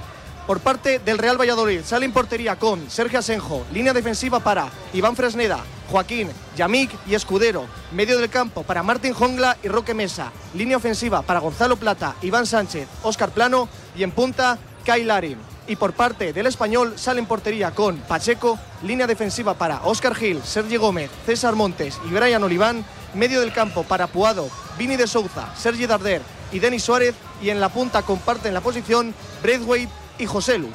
[0.50, 1.82] por parte del Real Valladolid.
[1.84, 5.60] Sale en portería con Sergio Asenjo, línea defensiva para Iván Fresneda,
[5.92, 6.28] Joaquín,
[6.58, 11.40] Yamik y Escudero, medio del campo para Martín Jongla y Roque Mesa, línea ofensiva para
[11.40, 15.49] Gonzalo Plata, Iván Sánchez, Óscar Plano y en punta Kai Larin.
[15.70, 20.42] Y por parte del español sale en portería con Pacheco, línea defensiva para Óscar Gil,
[20.44, 24.50] Sergio Gómez, César Montes y Brian Oliván, medio del campo para Puado,
[24.80, 29.14] Vini de Souza, Sergi Darder y Denis Suárez y en la punta comparten la posición
[29.44, 30.70] Braithwaite y José Lu.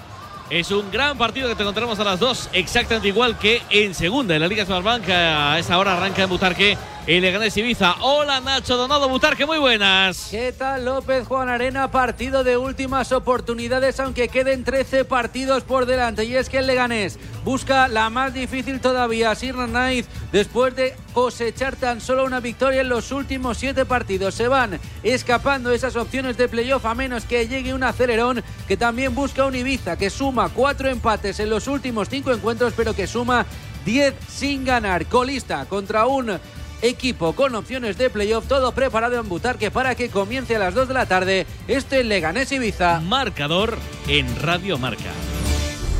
[0.49, 4.36] Es un gran partido que te encontramos a las dos, exactamente igual que en segunda
[4.36, 5.09] en la Liga Smartbank.
[5.09, 7.96] A esa hora arranca en Butarque el Leganés Ibiza.
[8.00, 10.28] Hola Nacho Donado Butarque, muy buenas.
[10.30, 11.90] ¿Qué tal López Juan Arena?
[11.90, 16.24] Partido de últimas oportunidades, aunque queden 13 partidos por delante.
[16.24, 21.76] Y es que el Leganés busca la más difícil todavía, Sirna Night, después de cosechar
[21.76, 24.34] tan solo una victoria en los últimos 7 partidos.
[24.34, 29.14] Se van escapando esas opciones de playoff a menos que llegue un acelerón que también
[29.14, 33.44] busca un Ibiza que suma 4 empates en los últimos 5 encuentros, pero que suma
[33.84, 35.05] 10 sin ganar.
[35.05, 36.40] Colista contra un
[36.83, 40.89] equipo con opciones de playoff, todo preparado en Butarque para que comience a las 2
[40.89, 43.01] de la tarde este Leganés Ibiza.
[43.01, 45.12] Marcador en Radio Marca.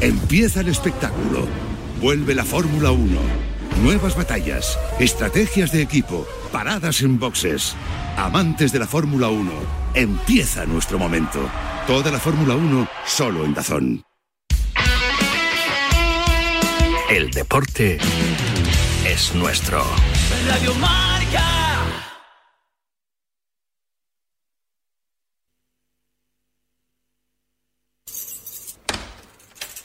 [0.01, 1.47] Empieza el espectáculo.
[2.01, 3.20] Vuelve la Fórmula 1.
[3.83, 7.75] Nuevas batallas, estrategias de equipo, paradas en boxes.
[8.16, 9.51] Amantes de la Fórmula 1,
[9.95, 11.41] empieza nuestro momento.
[11.87, 14.05] Toda la Fórmula 1 solo en Dazón.
[17.11, 17.99] El deporte
[19.07, 19.85] es nuestro.
[20.49, 21.45] Radio Marca.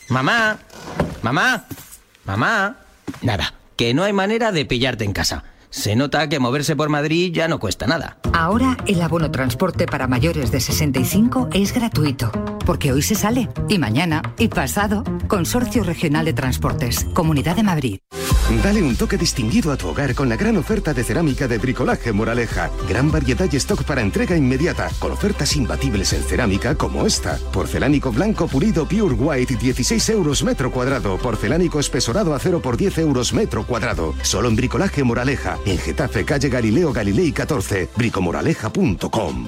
[0.10, 0.58] Mamá,
[1.22, 1.66] mamá,
[2.26, 2.78] mamá.
[3.22, 5.44] Nada, que no hay manera de pillarte en casa.
[5.70, 8.18] Se nota que moverse por Madrid ya no cuesta nada.
[8.34, 12.32] Ahora el abono transporte para mayores de 65 es gratuito,
[12.70, 15.04] porque hoy se sale, y mañana, y pasado.
[15.28, 17.98] Consorcio Regional de Transportes, Comunidad de Madrid.
[18.64, 22.14] Dale un toque distinguido a tu hogar con la gran oferta de cerámica de Bricolaje
[22.14, 22.70] Moraleja.
[22.88, 27.40] Gran variedad y stock para entrega inmediata, con ofertas imbatibles en cerámica como esta.
[27.52, 31.18] Porcelánico blanco pulido Pure White, 16 euros metro cuadrado.
[31.18, 34.14] Porcelánico espesorado acero por 10 euros metro cuadrado.
[34.22, 39.48] Solo en Bricolaje Moraleja, en Getafe, calle Galileo Galilei 14, bricomoraleja.com.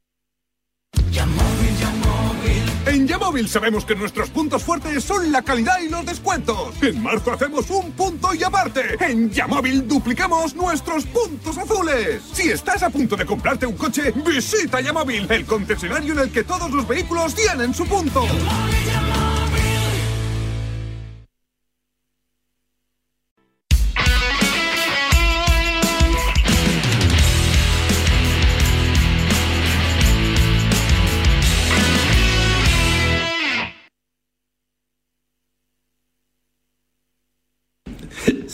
[3.31, 6.75] Sabemos que nuestros puntos fuertes son la calidad y los descuentos.
[6.81, 8.97] En marzo hacemos un punto y aparte.
[8.99, 12.21] En Yamóvil duplicamos nuestros puntos azules.
[12.33, 16.43] Si estás a punto de comprarte un coche, visita Yamóvil, el concesionario en el que
[16.43, 18.25] todos los vehículos tienen su punto.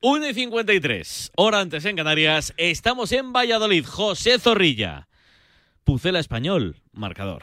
[0.00, 5.08] Una y 53, hora antes en Canarias, estamos en Valladolid, José Zorrilla.
[5.82, 7.42] Pucela Español, marcador.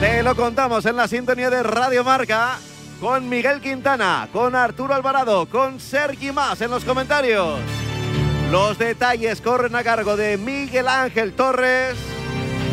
[0.00, 2.58] Te lo contamos en la sintonía de Radio Marca
[2.98, 7.60] con Miguel Quintana, con Arturo Alvarado, con Sergi Más en los comentarios.
[8.50, 11.94] Los detalles corren a cargo de Miguel Ángel Torres.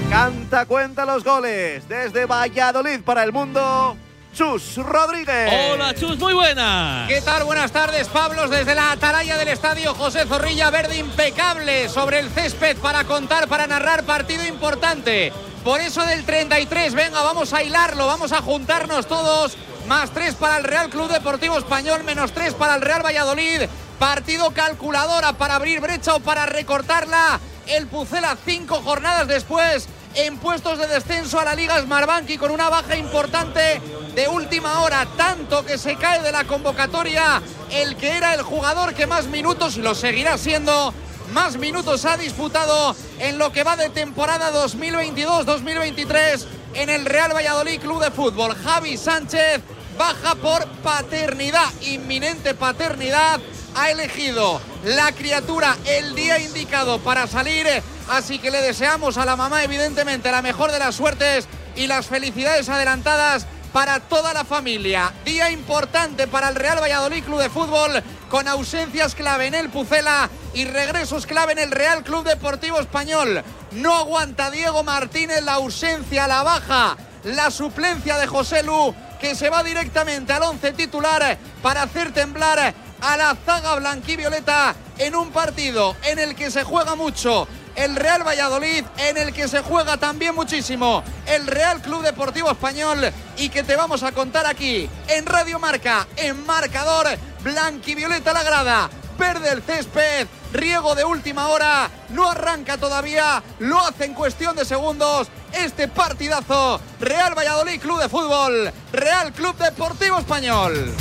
[0.10, 3.96] Canta cuenta los goles desde Valladolid para el mundo.
[4.34, 5.51] Chus Rodríguez.
[5.73, 7.05] Hola Chus, muy buena.
[7.07, 7.43] ¿Qué tal?
[7.43, 12.77] Buenas tardes, Pablos, desde la atalaya del estadio José Zorrilla, verde impecable sobre el césped
[12.77, 15.34] para contar, para narrar partido importante.
[15.65, 19.57] Por eso del 33, venga, vamos a hilarlo, vamos a juntarnos todos.
[19.88, 23.63] Más 3 para el Real Club Deportivo Español, menos 3 para el Real Valladolid.
[23.99, 27.39] Partido calculadora para abrir brecha o para recortarla.
[27.67, 32.51] El Pucela cinco jornadas después en puestos de descenso a la Liga Smartbank y con
[32.51, 33.82] una baja importante
[34.14, 37.41] de última hora, tanto que se cae de la convocatoria
[37.72, 40.93] el que era el jugador que más minutos y lo seguirá siendo.
[41.34, 47.80] Más minutos ha disputado en lo que va de temporada 2022-2023 en el Real Valladolid
[47.80, 48.53] Club de Fútbol.
[48.55, 49.62] Javi Sánchez
[49.97, 53.39] baja por paternidad, inminente paternidad.
[53.76, 57.66] Ha elegido la criatura el día indicado para salir,
[58.10, 62.08] así que le deseamos a la mamá evidentemente la mejor de las suertes y las
[62.08, 65.14] felicidades adelantadas para toda la familia.
[65.24, 70.30] Día importante para el Real Valladolid Club de Fútbol, con ausencias clave en el Pucela
[70.54, 73.43] y regresos clave en el Real Club Deportivo Español.
[73.72, 79.49] No aguanta Diego Martínez la ausencia, la baja, la suplencia de José Lu, que se
[79.49, 85.95] va directamente al once titular para hacer temblar a la zaga blanquivioleta en un partido
[86.04, 90.36] en el que se juega mucho, el Real Valladolid, en el que se juega también
[90.36, 95.59] muchísimo el Real Club Deportivo Español y que te vamos a contar aquí en Radio
[95.59, 97.07] Marca, en marcador
[97.43, 98.89] blanquivioleta la grada.
[99.17, 104.65] Verde el césped, riego de última hora, no arranca todavía, lo hace en cuestión de
[104.65, 105.28] segundos.
[105.53, 110.93] Este partidazo, Real Valladolid Club de Fútbol, Real Club Deportivo Español.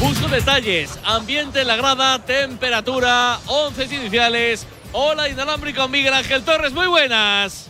[0.00, 4.66] Busco detalles, ambiente en la grada, temperatura, once iniciales.
[4.96, 7.66] Hola, inalámbrico Miguel Ángel Torres, muy buenas.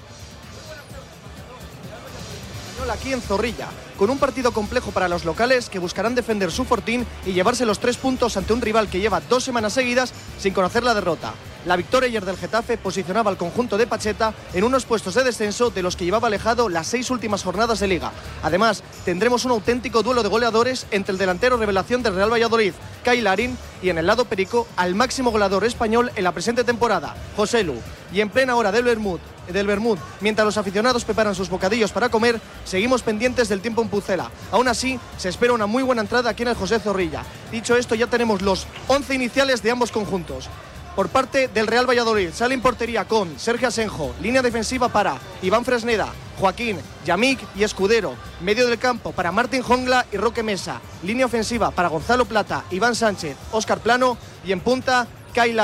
[2.93, 3.69] Aquí en Zorrilla,
[3.99, 7.79] con un partido complejo para los locales que buscarán defender su fortín y llevarse los
[7.79, 11.33] tres puntos ante un rival que lleva dos semanas seguidas sin conocer la derrota.
[11.67, 15.71] La victoria ayer del Getafe posicionaba al conjunto de Pacheta en unos puestos de descenso
[15.71, 18.13] de los que llevaba alejado las seis últimas jornadas de liga.
[18.43, 23.23] Además, tendremos un auténtico duelo de goleadores entre el delantero revelación del Real Valladolid, Kai
[23.23, 27.65] Larin, y en el lado perico al máximo goleador español en la presente temporada, José
[27.65, 27.77] Lu.
[28.13, 32.09] Y en plena hora del Bermud, del Bermud, mientras los aficionados preparan sus bocadillos para
[32.09, 34.31] comer, seguimos pendientes del tiempo en Pucela.
[34.51, 37.25] Aún así, se espera una muy buena entrada aquí en el José Zorrilla.
[37.51, 40.49] Dicho esto, ya tenemos los 11 iniciales de ambos conjuntos
[40.95, 42.31] por parte del Real Valladolid.
[42.33, 48.15] Sale en portería con Sergio Asenjo, línea defensiva para Iván Fresneda, Joaquín, Yamik y Escudero,
[48.41, 52.95] medio del campo para Martín Jongla y Roque Mesa, línea ofensiva para Gonzalo Plata, Iván
[52.95, 55.55] Sánchez, Óscar Plano y en punta Kai.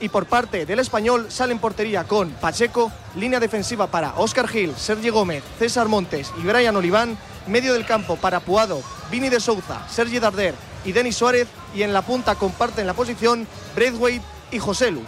[0.00, 4.74] Y por parte del español sale en portería con Pacheco, línea defensiva para Óscar Gil,
[4.76, 7.18] Sergio Gómez, César Montes y Brian Oliván,
[7.48, 8.80] medio del campo para Puado,
[9.10, 13.46] Vini de Souza, Sergi Darder y Denis Suárez y en la punta comparten la posición
[13.74, 15.02] Braithwaite y José Lu.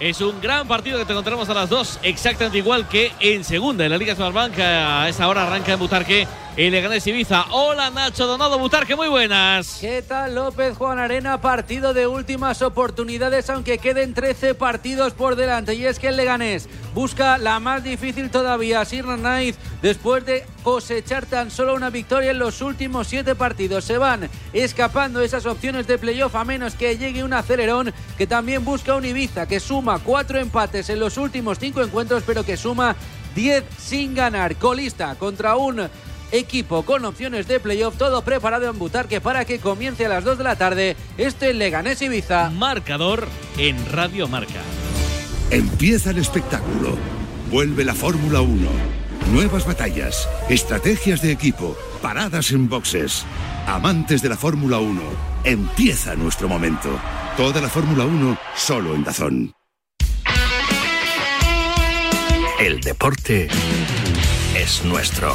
[0.00, 3.84] Es un gran partido que te encontramos a las dos, exactamente igual que en segunda,
[3.84, 4.58] en la Liga Smartbank.
[4.58, 6.26] A esa hora arranca en Butarque
[6.56, 7.46] el Leganés Ibiza.
[7.50, 9.78] Hola Nacho Donado Butarque, muy buenas.
[9.80, 11.40] ¿Qué tal López Juan Arena?
[11.40, 15.74] Partido de últimas oportunidades, aunque queden 13 partidos por delante.
[15.74, 21.24] Y es que el Leganés busca la más difícil todavía, Sirna Night, después de cosechar
[21.26, 23.84] tan solo una victoria en los últimos 7 partidos.
[23.84, 28.64] Se van escapando esas opciones de playoff a menos que llegue un acelerón que también
[28.64, 32.96] busca un Ibiza que suma 4 empates en los últimos 5 encuentros, pero que suma
[33.34, 34.56] 10 sin ganar.
[34.56, 35.88] Colista contra un
[36.32, 40.38] equipo con opciones de playoff, todo preparado en Butarque para que comience a las 2
[40.38, 42.50] de la tarde este Leganés Ibiza.
[42.50, 43.28] Marcador
[43.58, 44.60] en Radio Marca.
[45.50, 46.96] Empieza el espectáculo.
[47.50, 48.68] Vuelve la Fórmula 1.
[49.32, 53.24] Nuevas batallas, estrategias de equipo, paradas en boxes.
[53.66, 55.00] Amantes de la Fórmula 1,
[55.44, 56.88] empieza nuestro momento.
[57.36, 59.52] Toda la Fórmula 1 solo en Dazón.
[62.60, 63.48] El deporte
[64.54, 65.34] es nuestro.